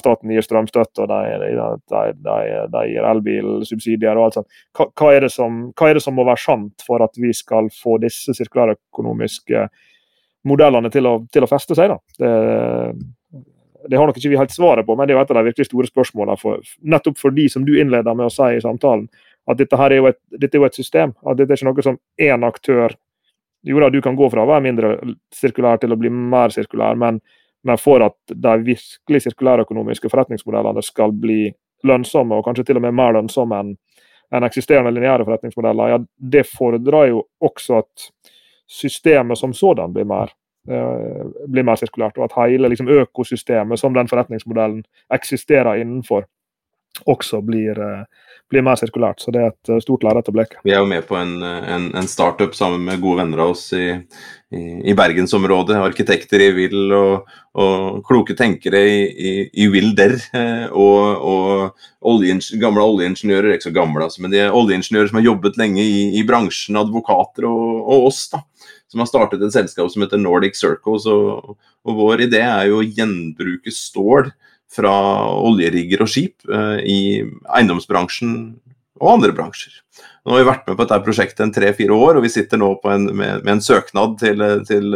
[0.00, 4.60] staten gir strømstøtte og de, de, de, de gir elbilsubsidier og alt sånt.
[4.76, 7.68] Hva, hva, er som, hva, er det som, må være sant for at vi skal
[7.76, 9.66] få disse sirkulærøkonomiske
[10.48, 11.92] modellene til å, til å feste seg?
[11.92, 11.98] da?
[12.18, 13.42] Det,
[13.90, 15.50] det har nok ikke vi helt svaret på, men det er jo et av de
[15.50, 16.38] virkelig store spørsmålene.
[16.40, 16.62] For,
[16.94, 19.08] nettopp fordi, som du innleder med å si i samtalen,
[19.50, 21.14] at dette, her er jo et, dette er jo et system.
[21.26, 22.94] At dette er ikke noe som én aktør
[23.62, 24.88] Jo da, du kan gå fra å være mindre
[25.30, 27.20] sirkulær til å bli mer sirkulær, men
[27.64, 31.52] men for at de virkelig sirkulærøkonomiske forretningsmodellene skal bli
[31.86, 33.74] lønnsomme, og kanskje til og med mer lønnsomme enn
[34.32, 35.98] en eksisterende lineære forretningsmodeller, ja,
[36.32, 38.06] det fordrer jo også at
[38.70, 40.32] systemet som sådan blir mer,
[40.70, 46.24] eh, blir mer sirkulært, og at hele liksom, økosystemet som den forretningsmodellen eksisterer innenfor,
[47.06, 48.04] også blir, eh,
[48.52, 49.22] blir mer sirkulært.
[49.22, 50.60] Så det er et eh, stort lerret å bleke.
[50.66, 53.64] Vi er jo med på en, en, en, startup sammen med gode venner av oss
[53.76, 53.86] i,
[54.52, 55.80] i, i bergensområdet.
[55.80, 59.32] Arkitekter i Will og, og kloke tenkere i, i,
[59.64, 60.18] i Will Der.
[60.36, 65.20] Eh, og, og oljeing, gamle oljeingeniører, ikke så gamle, altså, men de er oljeingeniører som
[65.20, 68.26] har jobbet lenge i, i bransjen, advokater og, og oss.
[68.32, 68.44] da
[68.92, 71.06] som har startet et selskap som heter Nordic Circles.
[71.08, 74.28] Og, og, vår idé er jo å gjenbruke stål
[74.72, 74.92] fra
[75.36, 77.00] oljerigger og skip eh, i
[77.52, 78.36] eiendomsbransjen
[79.02, 79.74] og andre bransjer.
[80.22, 82.68] Nå har vi vært med på dette prosjektet en tre-fire år, og vi sitter nå
[82.86, 84.94] en, med, med, en søknad til, til,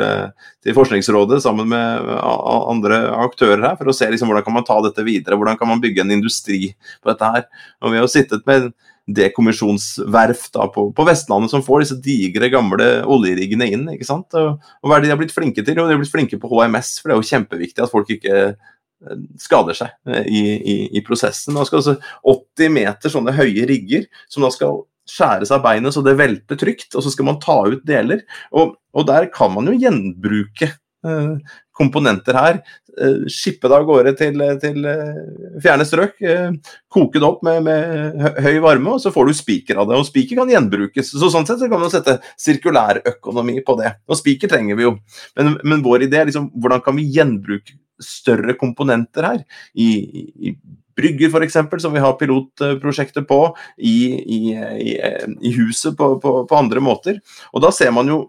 [0.63, 4.79] til, Forskningsrådet sammen med andre aktører her, for å se liksom, hvordan kan man ta
[4.85, 6.61] dette videre, hvordan kan man bygge en industri
[7.03, 7.49] på dette her.
[7.83, 8.71] Og Vi har sittet med
[9.07, 13.85] dekommisjonsverft da, på, på, Vestlandet som får disse digre, gamle oljeriggene inn.
[13.93, 14.35] ikke sant?
[14.39, 15.79] Og, og hva er det de har blitt flinke til?
[15.79, 18.41] Jo, de har blitt flinke på HMS, for det er jo kjempeviktig at folk ikke
[19.41, 21.57] skader seg eh, i, i, i prosessen.
[21.57, 26.03] Da skal altså 80 meter sånne høye rigger som da skal skjæres av beinet så
[26.03, 28.25] det velter trygt, og så skal man ta ut deler.
[28.57, 32.59] Og, og der kan man jo gjenbruke eh, komponenter her.
[32.97, 35.23] Eh, skippe det av gårde til, til eh,
[35.63, 36.17] fjerne strøk.
[36.25, 40.01] Eh, koke det opp med, med, høy varme, og så får du spiker av det.
[40.01, 41.13] Og spiker kan gjenbrukes.
[41.13, 43.99] Så Sånn sett så kan man sette sirkulærøkonomi på det.
[44.09, 44.97] Og spiker trenger vi jo.
[45.39, 49.45] Men, men vår idé er liksom hvordan kan vi gjenbruke større komponenter her.
[49.75, 49.89] I,
[50.51, 50.57] i
[50.97, 53.41] brygger f.eks., som vi har pilotprosjekter på,
[53.77, 54.41] i, i,
[55.41, 57.21] i huset på, på, på, andre måter.
[57.53, 58.21] Og da ser man jo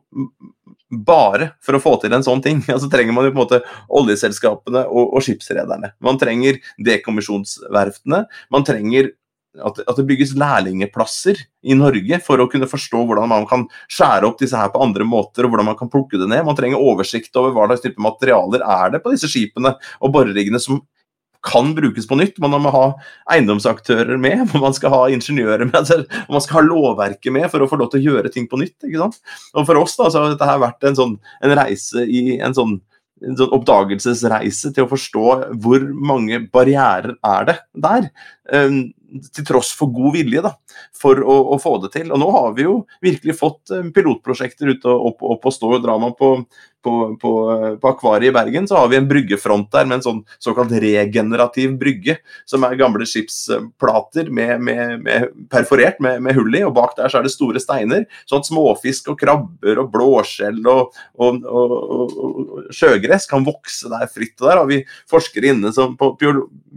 [0.88, 3.62] bare for å få til en sånn ting, altså trenger man jo på en måte
[4.02, 5.94] oljeselskapene og, og skipsrederne.
[6.04, 6.60] Man trenger
[6.90, 8.26] dekommisjonsverftene.
[8.54, 9.14] Man trenger
[9.64, 14.28] at, at, det bygges lærlingeplasser i Norge for å kunne forstå hvordan man kan skjære
[14.30, 16.46] opp disse her på andre måter, og hvordan man kan plukke det ned.
[16.48, 20.62] Man trenger oversikt over hva slags type materialer er det på disse skipene og boreriggene
[20.62, 20.84] som
[21.48, 22.40] kan brukes på nytt.
[22.44, 22.86] Man må ha
[23.34, 25.94] eiendomsaktører med, man skal ha ingeniører med,
[26.28, 28.78] man skal ha lovverket med for å få lov til å gjøre ting på nytt.
[28.84, 29.22] ikke sant?
[29.56, 32.80] Og For oss da, så har dette vært en, sånn, en reise i en sånn
[33.26, 35.26] en sånn oppdagelsesreise til å forstå
[35.64, 37.58] hvor mange barrierer er det
[37.88, 38.10] der.
[38.54, 38.82] Um,
[39.34, 40.52] til tross for god vilje da,
[40.96, 42.12] for å, å, få det til.
[42.12, 45.70] Og nå har vi jo virkelig fått eh, pilotprosjekter ute og opp, opp og stå.
[45.84, 46.34] Drar man på,
[46.88, 47.32] på, på,
[47.82, 51.76] på, Akvariet i Bergen, så har vi en bryggefront der med en sånn såkalt regenerativ
[51.82, 52.18] brygge.
[52.48, 57.12] Som er gamle skipsplater med, med, med perforert med, med, hull i, og bak der
[57.12, 58.06] så er det store steiner.
[58.30, 64.08] Sånn at småfisk og krabber og blåskjell og, og, og, og, sjøgress kan vokse der
[64.12, 64.38] fritt.
[64.40, 64.82] Og der har vi
[65.12, 65.98] forskere inne, som,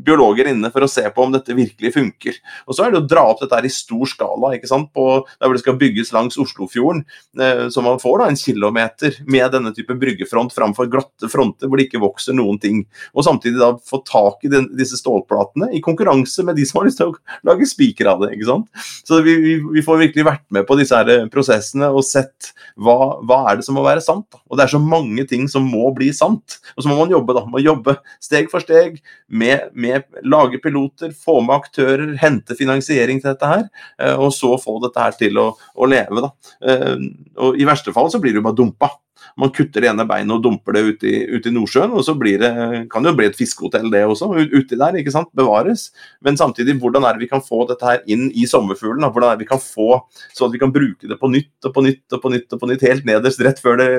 [0.01, 2.39] biologer inne for å se på om dette virkelig funker.
[2.67, 4.91] Og Så er det å dra opp dette her i stor skala, ikke sant?
[4.97, 7.05] På, der hvor det skal bygges langs Oslofjorden.
[7.39, 11.81] Eh, så man får da en kilometer med denne type bryggefront framfor glatte fronter hvor
[11.81, 12.83] det ikke vokser noen ting.
[13.15, 16.89] Og samtidig da få tak i den, disse stålplatene i konkurranse med de som har
[16.89, 18.35] lyst til å lage spiker av det.
[18.37, 18.69] ikke sant?
[19.07, 23.21] Så vi, vi, vi, får virkelig vært med på disse her prosessene og sett hva,
[23.27, 24.41] hva er det som må være sant.
[24.49, 26.59] Og det er så mange ting som må bli sant.
[26.77, 31.13] Og så må man jobbe da, man jobbe steg for steg med, med lage piloter,
[31.17, 33.67] få med aktører, hente finansiering til dette her,
[34.01, 36.25] eh, og så få dette her til å, å leve.
[36.25, 36.33] Da.
[36.67, 37.07] Eh,
[37.41, 38.93] og I verste fall så blir jo bare dumpa.
[39.41, 42.15] Man kutter det ene beinet og dumper det ute i, ut i Nordsjøen, og så
[42.21, 42.51] det,
[42.93, 45.89] kan det jo bli et fiskehotell det også, uti der, ikke sant, bevares.
[46.25, 49.07] Men samtidig, hvordan er det vi kan få dette her inn i sommerfuglen?
[49.09, 50.01] Hvordan er det vi kan få
[50.35, 52.63] så at vi kan bruke det på nytt og på nytt og på nytt og
[52.63, 53.91] på nytt, helt nederst, rett før det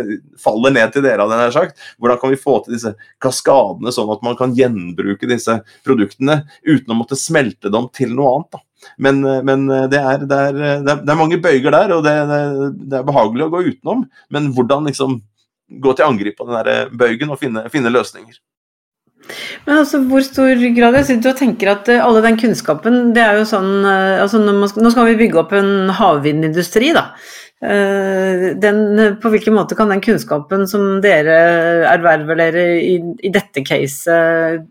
[0.42, 1.86] faller ned til dere, hadde jeg sagt.
[2.02, 6.94] Hvordan kan vi få til disse kaskadene, sånn at man kan gjenbruke disse produktene uten
[6.94, 8.52] å måtte smelte dem til noe annet?
[8.58, 8.66] da.
[8.98, 12.06] Men, eh, men eh, det, er, det, er, eh, det, er, mange bøyger der, og
[12.06, 12.14] det,
[12.82, 14.06] det, er behagelig å gå utenom.
[14.34, 15.20] Men hvordan liksom
[15.82, 18.40] gå til angrep på den der bøygen og finne, finne løsninger.
[19.68, 23.38] Men altså, hvor stor grad Jeg sitter og tenker at alle den kunnskapen det er
[23.38, 27.12] jo sånn altså Nå skal vi bygge opp en havvindindustri, da.
[27.62, 28.78] Den,
[29.22, 31.36] på hvilken måte kan den kunnskapen som dere
[31.92, 34.64] erverver dere i, i dette caset,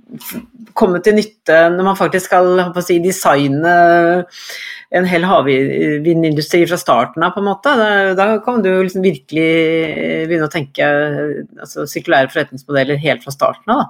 [0.74, 3.74] komme til nytte når man faktisk skal si, designe
[4.90, 7.76] en hel havvindindustri fra starten av, på en måte?
[7.78, 9.46] Da, da kan du liksom virkelig
[10.26, 10.90] begynne å tenke
[11.62, 13.86] altså, sirkulære forretningsmodeller helt fra starten av.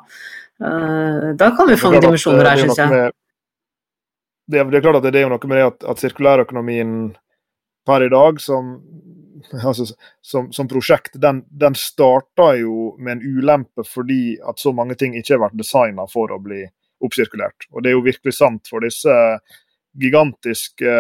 [0.60, 3.16] Da, da kan vi få noen dimensjoner her, syns jeg.
[4.50, 6.94] Det, det, er klart at det er noe med det at, at sirkulærøkonomien
[7.86, 8.74] per i dag som,
[9.68, 9.86] altså,
[10.20, 15.16] som, som prosjekt, den, den starta jo med en ulempe fordi at så mange ting
[15.18, 16.64] ikke har vært designa for å bli
[17.00, 17.70] oppsirkulert.
[17.72, 19.14] Og det er jo virkelig sant for disse
[20.00, 20.96] gigantiske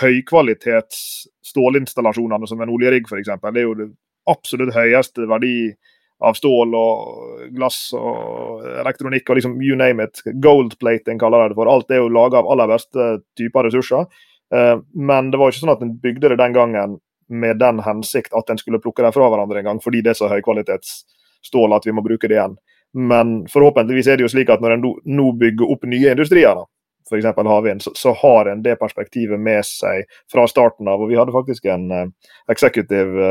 [0.00, 0.98] høykvalitets
[1.46, 3.30] stålinstallasjonene som en oljerigg f.eks.
[3.30, 3.90] Det er jo det
[4.28, 5.56] absolutt høyeste verdi
[6.24, 10.22] av stål og glass og elektronikk og liksom you name it.
[10.42, 11.70] Goldplating kaller de det for.
[11.70, 13.08] Alt er jo laga av aller beste
[13.38, 14.08] typer ressurser.
[14.54, 18.34] Eh, men det var ikke sånn at en bygde det den gangen med den hensikt
[18.38, 21.86] at en skulle plukke dem fra hverandre en gang, fordi det er så høykvalitetsstål at
[21.88, 22.56] vi må bruke det igjen.
[22.96, 24.86] Men forhåpentligvis er det jo slik at når en
[25.18, 26.62] nå bygger opp nye industrier,
[27.10, 27.26] f.eks.
[27.36, 31.02] havvind, så, så, har en det perspektivet med seg fra starten av.
[31.02, 32.04] og Vi hadde faktisk en uh,
[32.50, 33.30] executive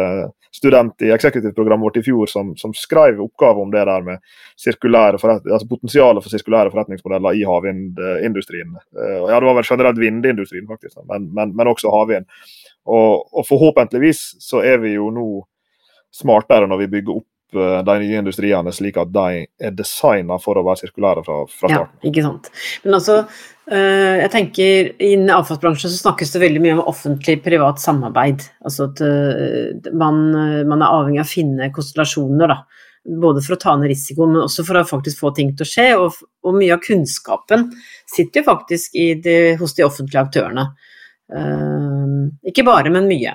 [0.56, 4.22] student i executive-programmet vårt i fjor som, som skrev oppgave om det der med
[4.66, 8.78] altså potensialet for sirkulære forretningsmodeller i havvindindustrien.
[8.96, 12.30] Uh, ja, det var vel generelt vindindustrien, faktisk, men, men, men også havvind.
[12.86, 15.30] Og, og, forhåpentligvis så er vi jo nå
[16.14, 20.64] smartere når vi bygger opp de nye industriene slik at de er designa for å
[20.66, 22.00] være sirkulære fra, fra starten.
[22.02, 22.50] Ja, ikke sant.
[22.84, 23.18] Men altså,
[23.66, 28.44] jeg tenker Innen avfallsbransjen så snakkes det veldig mye om offentlig-privat samarbeid.
[28.66, 30.20] Altså at eh, man,
[30.70, 32.60] man, er avhengig av å finne konstellasjoner, da.
[33.22, 35.70] Både for å ta ned risiko, men også for å faktisk få ting til å
[35.70, 35.88] skje.
[36.02, 37.68] Og, og mye av kunnskapen
[38.10, 40.70] sitter jo faktisk de, hos de offentlige aktørene.
[42.46, 43.34] Ikke bare, men mye.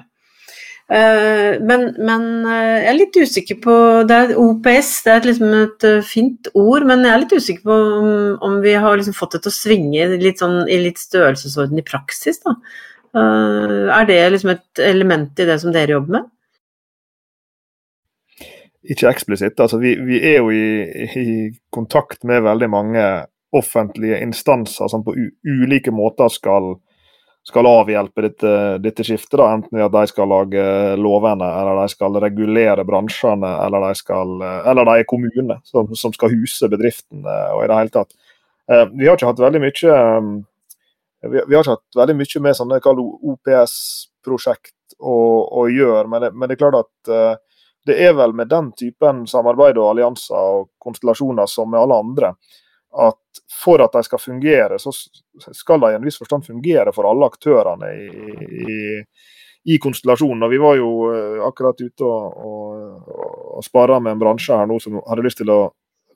[0.90, 3.74] Eh, men, men, eh, jeg er litt usikker på
[4.10, 7.68] Det er OPS, det er liksom et eh, fint ord, men jeg er litt usikker
[7.68, 8.08] på om,
[8.48, 11.86] om vi har liksom fått det til å svinge litt sånn, i litt størrelsesorden i
[11.86, 12.42] praksis.
[12.42, 12.56] Da.
[13.20, 16.28] Er det liksom et element i det som dere jobber med?
[18.90, 19.58] Ikke eksplisitt.
[19.62, 21.38] Altså, vi, vi er jo i, i,
[21.70, 23.06] kontakt med veldig mange
[23.54, 25.14] offentlige instanser som på
[25.46, 26.72] ulike måter skal
[27.50, 29.38] skal avhjelpe dette, dette skiftet.
[29.40, 30.64] Da, enten ved at de skal lage
[31.00, 36.14] lovene, eller de skal regulere bransjene, eller de, skal, eller de er kommunene som, som,
[36.16, 37.36] skal huse bedriftene.
[37.54, 38.16] og i det hele tatt.
[38.70, 39.98] Eh, vi har ikke hatt veldig mye
[41.20, 45.16] vi, har ikke hatt veldig mye med sånne OPS-prosjekt å,
[45.60, 47.40] å, gjøre, men det, men det, er klart at
[47.88, 52.32] det er vel med den typen samarbeid og allianser og konstellasjoner som med alle andre,
[52.90, 54.92] at for at de skal fungere, så
[55.52, 58.08] skal de i en viss forstand fungere for alle aktørene i,
[58.64, 58.78] i,
[59.74, 60.42] i konstellasjonen.
[60.46, 63.12] Og Vi var jo uh, akkurat ute og, og,
[63.58, 65.62] og sparra med en bransje her nå som hadde lyst til å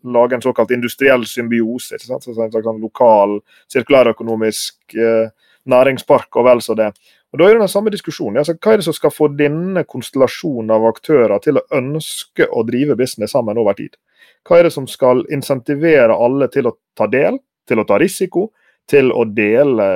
[0.05, 1.97] lage en såkalt industriell symbiose.
[1.97, 2.25] ikke sant?
[2.27, 3.39] Så en sånn lokal
[3.73, 5.31] sirkulærøkonomisk eh,
[5.71, 6.91] næringspark og vel så det.
[7.33, 8.39] Og Da er det den samme diskusjonen.
[8.39, 12.63] Altså, hva er det som skal få denne konstellasjonen av aktører til å ønske å
[12.69, 13.97] drive business sammen over tid?
[14.45, 18.51] Hva er det som skal insentivere alle til å ta del, til å ta risiko,
[18.91, 19.89] til å dele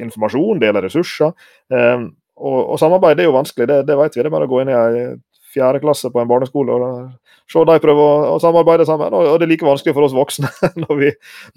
[0.00, 1.32] informasjon, dele ressurser?
[1.72, 2.06] Eh,
[2.40, 4.22] og, og, samarbeid er jo vanskelig, det, det vet vi.
[4.22, 5.18] Det er bare å gå inn i en
[5.50, 7.10] fjerde klasse på en barneskole og
[7.50, 9.14] se de prøve å, å, samarbeide sammen.
[9.16, 10.50] Og, det er like vanskelig for oss voksne
[10.84, 11.10] når vi,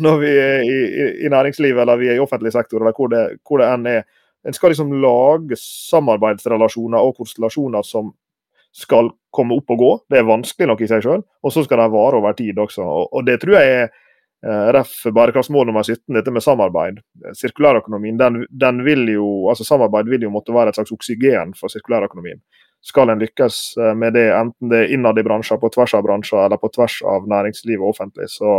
[0.03, 3.11] når vi er i, i, i, næringslivet eller vi er i offentlig sektor, eller hvor
[3.13, 4.03] det, hvor det enn er.
[4.43, 8.09] En skal liksom lage samarbeidsrelasjoner og konstellasjoner som
[8.73, 9.91] skal komme opp og gå.
[10.09, 12.85] Det er vanskelig nok i seg sjøl, og så skal de vare over tid også.
[13.05, 16.99] Og, det tror jeg er eh, Ref bærekraftsmål nummer 17, dette med samarbeid.
[17.39, 21.73] Sirkulærøkonomien, den, den vil jo, altså Samarbeid vil jo måtte være et slags oksygen for
[21.73, 22.41] sirkulærøkonomien
[22.83, 26.03] skal en lykkes eh, med det, enten det er innad i bransjer, på tvers av
[26.03, 28.57] bransjer eller på tvers av næringsliv og offentlig, så,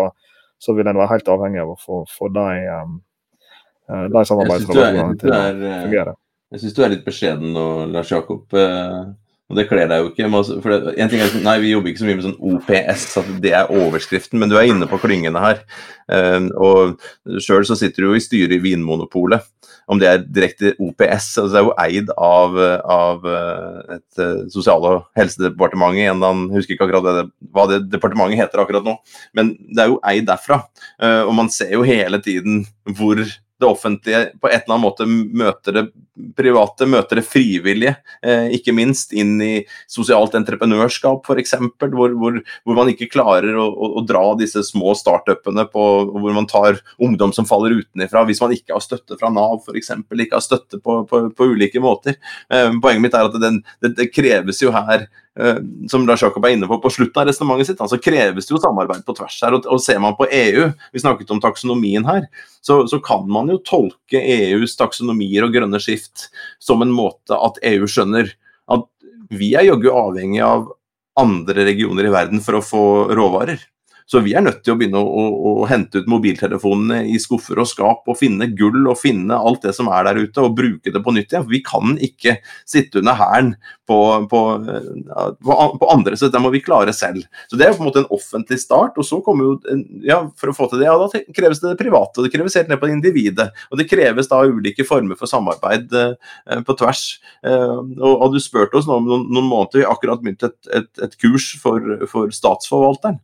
[0.58, 2.94] så vil en være helt avhengig av å få, få de, um,
[4.14, 5.42] de samarbeidsrelasjonene til å
[5.84, 6.16] fungere.
[6.54, 8.46] Jeg syns du er litt beskjeden nå, Lars Jakob.
[9.53, 10.28] Og det kler deg jo ikke.
[10.64, 13.32] For det, en ting er, nei, Vi jobber ikke så mye med sånn OPS, at
[13.45, 15.61] det er overskriften, men du er inne på klyngene her.
[16.09, 19.45] Uh, og Sjøl så sitter du jo i styret i Vinmonopolet.
[19.84, 22.55] Om det er direkte OPS, altså det er jo eid av,
[22.88, 26.07] av eh, et uh, sosial- og helsedepartementet.
[26.09, 28.95] En eller husker ikke akkurat det, hva det departementet heter akkurat nå,
[29.36, 30.62] men det er jo eid derfra.
[30.97, 32.62] Uh, og man ser jo hele tiden
[32.97, 33.20] hvor
[33.61, 35.84] det offentlige på et eller annet måte møter det
[36.38, 39.52] private, møter det frivillige, eh, ikke minst inn i
[39.90, 43.66] sosialt entreprenørskap f.eks., hvor, hvor, hvor man ikke klarer å,
[43.98, 48.55] å, dra disse små startupene på hvor man tar ungdom som faller utenfra, hvis man
[48.55, 52.18] ikke har støtte fra Nav f.eks., ikke har støtte på, på, på ulike måter.
[52.50, 55.09] Eh, poenget mitt er at den, det, det kreves jo her
[55.91, 58.61] som Lars Jakob er inne på på slutten av resonnementet sitt, altså kreves det jo
[58.62, 59.57] samarbeid på tvers her.
[59.57, 62.28] Og, og ser man på EU, vi snakket om taksonomien her,
[62.62, 66.28] så, så, kan man jo tolke EUs taksonomier og grønne skift
[66.62, 68.30] som en måte at EU skjønner
[68.70, 68.87] at
[69.35, 70.70] vi er jaggu avhengig av
[71.18, 73.59] andre regioner i verden for å få råvarer.
[74.05, 77.57] Så vi er nødt til å begynne å, å, å, hente ut mobiltelefonene i skuffer
[77.62, 80.92] og skap og finne gull og finne alt det som er der ute og bruke
[80.92, 81.46] det på nytt igjen.
[81.48, 82.36] Vi kan ikke
[82.68, 83.55] sitte under hæren
[83.88, 83.96] på,
[84.28, 84.42] på,
[85.40, 87.24] på, på, andre, så det må vi klare selv.
[87.48, 89.00] Så Det er på en måte en offentlig start.
[89.00, 91.80] og så kommer jo, ja, For å få til det, ja, da kreves det det
[91.80, 93.50] private, og det kreves helt ned på individet.
[93.72, 97.07] Og det kreves da ulike former for samarbeid eh, på tvers.
[97.40, 100.44] Eh, og, og, Du spurte oss nå om noen, noen måneder, vi har akkurat begynt
[100.44, 103.22] et, et, et kurs for, for statsforvalteren.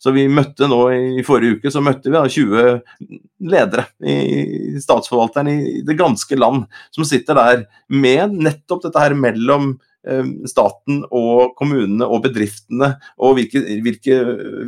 [0.00, 0.80] Så vi møtte nå
[1.20, 6.64] i forrige uke så møtte vi da 20 ledere i statsforvalteren i det ganske land,
[6.94, 9.74] som sitter der med nettopp dette her mellom
[10.08, 14.16] eh, staten og kommunene og bedriftene, og hvilke, hvilke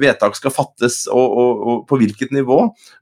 [0.03, 2.59] vedtak skal fattes og, og, og, på hvilket nivå,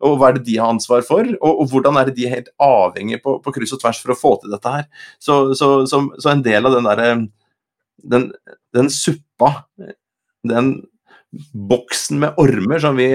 [0.06, 2.54] og hva er det de har ansvar for, og, og hvordan er det de helt
[2.62, 4.86] avhengige på, på, kryss og tvers for å få til dette her.
[5.18, 7.10] Så, så, så, så en del av den derre
[8.00, 8.30] den,
[8.72, 9.66] den suppa,
[10.46, 10.72] den
[11.54, 13.10] boksen med ormer, som vi,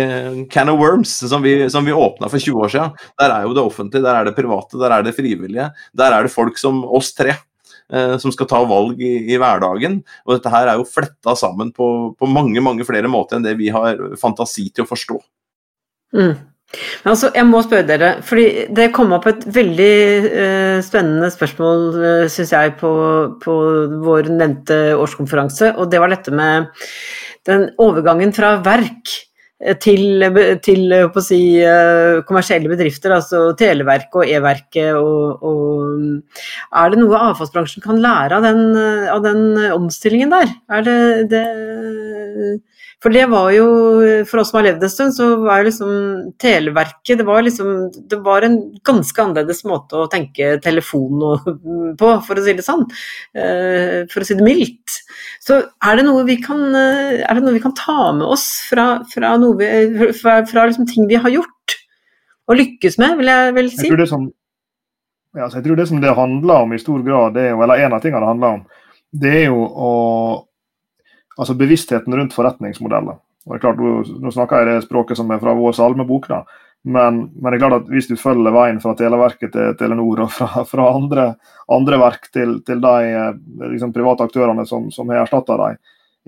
[0.52, 2.96] can of worms, som vi, som vi åpna for 20 år siden.
[3.20, 5.68] Der er jo det offentlige, der er det private, der er det frivillige.
[5.94, 7.36] Der er det folk som oss tre.
[7.94, 10.00] Eh, som skal ta valg i, i, hverdagen.
[10.26, 11.88] Og dette her er jo fletta sammen på,
[12.18, 15.20] på, mange mange flere måter enn det vi har fantasi til å forstå.
[16.18, 16.34] Mm.
[17.06, 19.92] Altså, jeg må spørre dere, fordi det kom opp et veldig
[20.26, 22.90] eh, spennende spørsmål, uh, eh, syns jeg, på,
[23.44, 23.54] på
[24.02, 25.76] vår nevnte årskonferanse.
[25.78, 26.72] Og det var dette med
[27.50, 29.14] den overgangen fra verk
[29.62, 30.26] eh, til,
[30.66, 34.94] til si, eh, kommersielle bedrifter, altså Televerket og E-verket.
[35.00, 35.46] Og,
[36.76, 38.64] er det noe avfallsbransjen kan lære av den,
[39.12, 40.56] av den omstillingen der?
[40.70, 41.00] Er det,
[41.34, 41.46] det
[43.06, 43.66] for det var jo,
[44.26, 45.90] for oss som har levd en stund, så var jo liksom
[46.42, 51.22] Televerket Det var liksom Det var en ganske annerledes måte å tenke telefon
[52.02, 52.82] på, for å si det sånn.
[53.38, 54.96] Eh, for å si det mildt.
[55.46, 58.48] Så er det noe vi kan, eh, er det noe vi kan ta med oss
[58.72, 59.70] fra, fra, vi,
[60.18, 61.78] fra, fra liksom ting vi har gjort
[62.50, 63.86] og lykkes med, vil jeg vel si?
[63.86, 64.26] Jeg tror det som,
[65.38, 67.86] ja, jeg tror det som det handler om i stor grad, det er jo, eller
[67.86, 68.68] en av tingene det handler om,
[69.26, 69.94] det er jo å
[71.38, 73.18] altså bevisstheten rundt forretningsmodeller.
[73.46, 73.82] Og det er klart,
[74.22, 76.44] Nå, snakker jeg det språket som er fra vår salmebok, da.
[76.86, 80.32] Men, men, det er klart at hvis du følger veien fra Televerket til Telenor og
[80.34, 81.32] fra, fra andre,
[81.74, 83.24] andre, verk til, til de
[83.72, 85.80] liksom, private aktørene som, som har erstatta dem,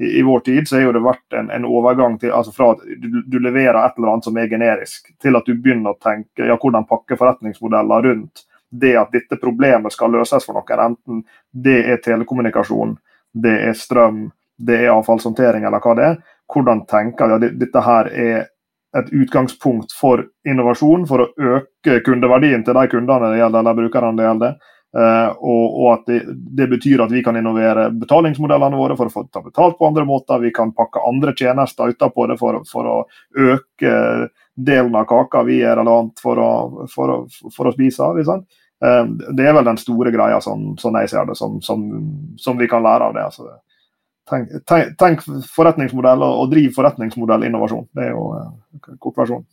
[0.01, 2.81] i, i, vår tid så har det vært en, en overgang til, altså fra at
[2.85, 6.49] du, du, leverer et eller annet som er generisk, til at du begynner å tenke
[6.49, 10.83] ja, hvordan pakke forretningsmodeller rundt det at dette problemet skal løses for noen.
[10.89, 12.97] Enten det er telekommunikasjon,
[13.33, 14.27] det er strøm,
[14.57, 16.21] det er avfallshåndtering eller hva det er.
[16.53, 18.45] Hvordan tenker jeg at dette her er
[18.97, 24.17] et utgangspunkt for innovasjon, for å øke kundeverdien til de kundene det gjelder, eller brukerne
[24.17, 24.57] det gjelder.
[24.97, 26.21] Uh, og, og, at det,
[26.57, 30.05] det, betyr at vi kan innovere betalingsmodellene våre for å få ta betalt på andre
[30.07, 30.39] måter.
[30.41, 33.97] Vi kan pakke andre tjenester utapå det for, for, å øke
[34.55, 36.49] delen av kaka vi er relevant for å,
[36.89, 37.17] for å,
[37.53, 38.17] for å spise av.
[38.23, 39.03] Uh,
[39.35, 41.83] det er vel den store greia, sånn, sånn jeg ser det, som, som,
[42.39, 43.27] som, vi kan lære av det.
[43.27, 43.51] Altså.
[44.27, 45.21] Tenk, tenk, tenk,
[45.55, 47.87] forretningsmodell og, og driv forretningsmodellinnovasjon.
[47.95, 49.47] Det er jo uh, kortversjonen.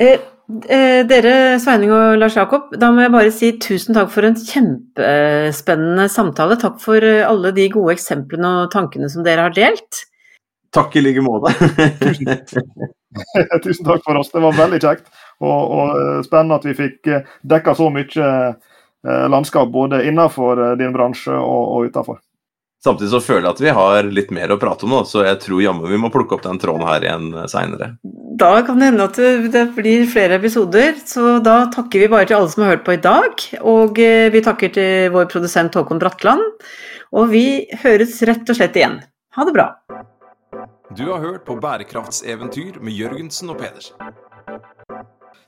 [0.00, 0.20] Eh,
[0.68, 4.38] eh, dere, Sveining og Lars Jakob, da må jeg bare si tusen takk for en
[4.38, 6.56] kjempespennende samtale.
[6.60, 10.02] Takk for eh, alle de gode eksemplene og tankene som dere har delt.
[10.72, 11.52] Takk i like måte.
[13.64, 15.08] tusen takk for oss, det var veldig kjekt.
[15.42, 17.14] Og, og eh, spennende at vi fikk
[17.48, 18.34] dekka så mye
[19.02, 22.20] landskap både innenfor din bransje og, og utafor.
[22.82, 25.38] Samtidig så føler jeg at vi har litt mer å prate om nå, så jeg
[25.44, 27.92] tror jammen vi må plukke opp den tråden her igjen seinere.
[28.42, 29.20] Da kan det hende at
[29.54, 32.96] det blir flere episoder, så da takker vi bare til alle som har hørt på
[32.96, 33.44] i dag.
[33.60, 36.42] Og eh, vi takker til vår produsent Håkon Bratland.
[37.14, 37.46] Og vi
[37.84, 38.98] høres rett og slett igjen.
[39.36, 39.68] Ha det bra.
[40.96, 43.94] Du har hørt på Bærekraftseventyr med Jørgensen og Pedersen.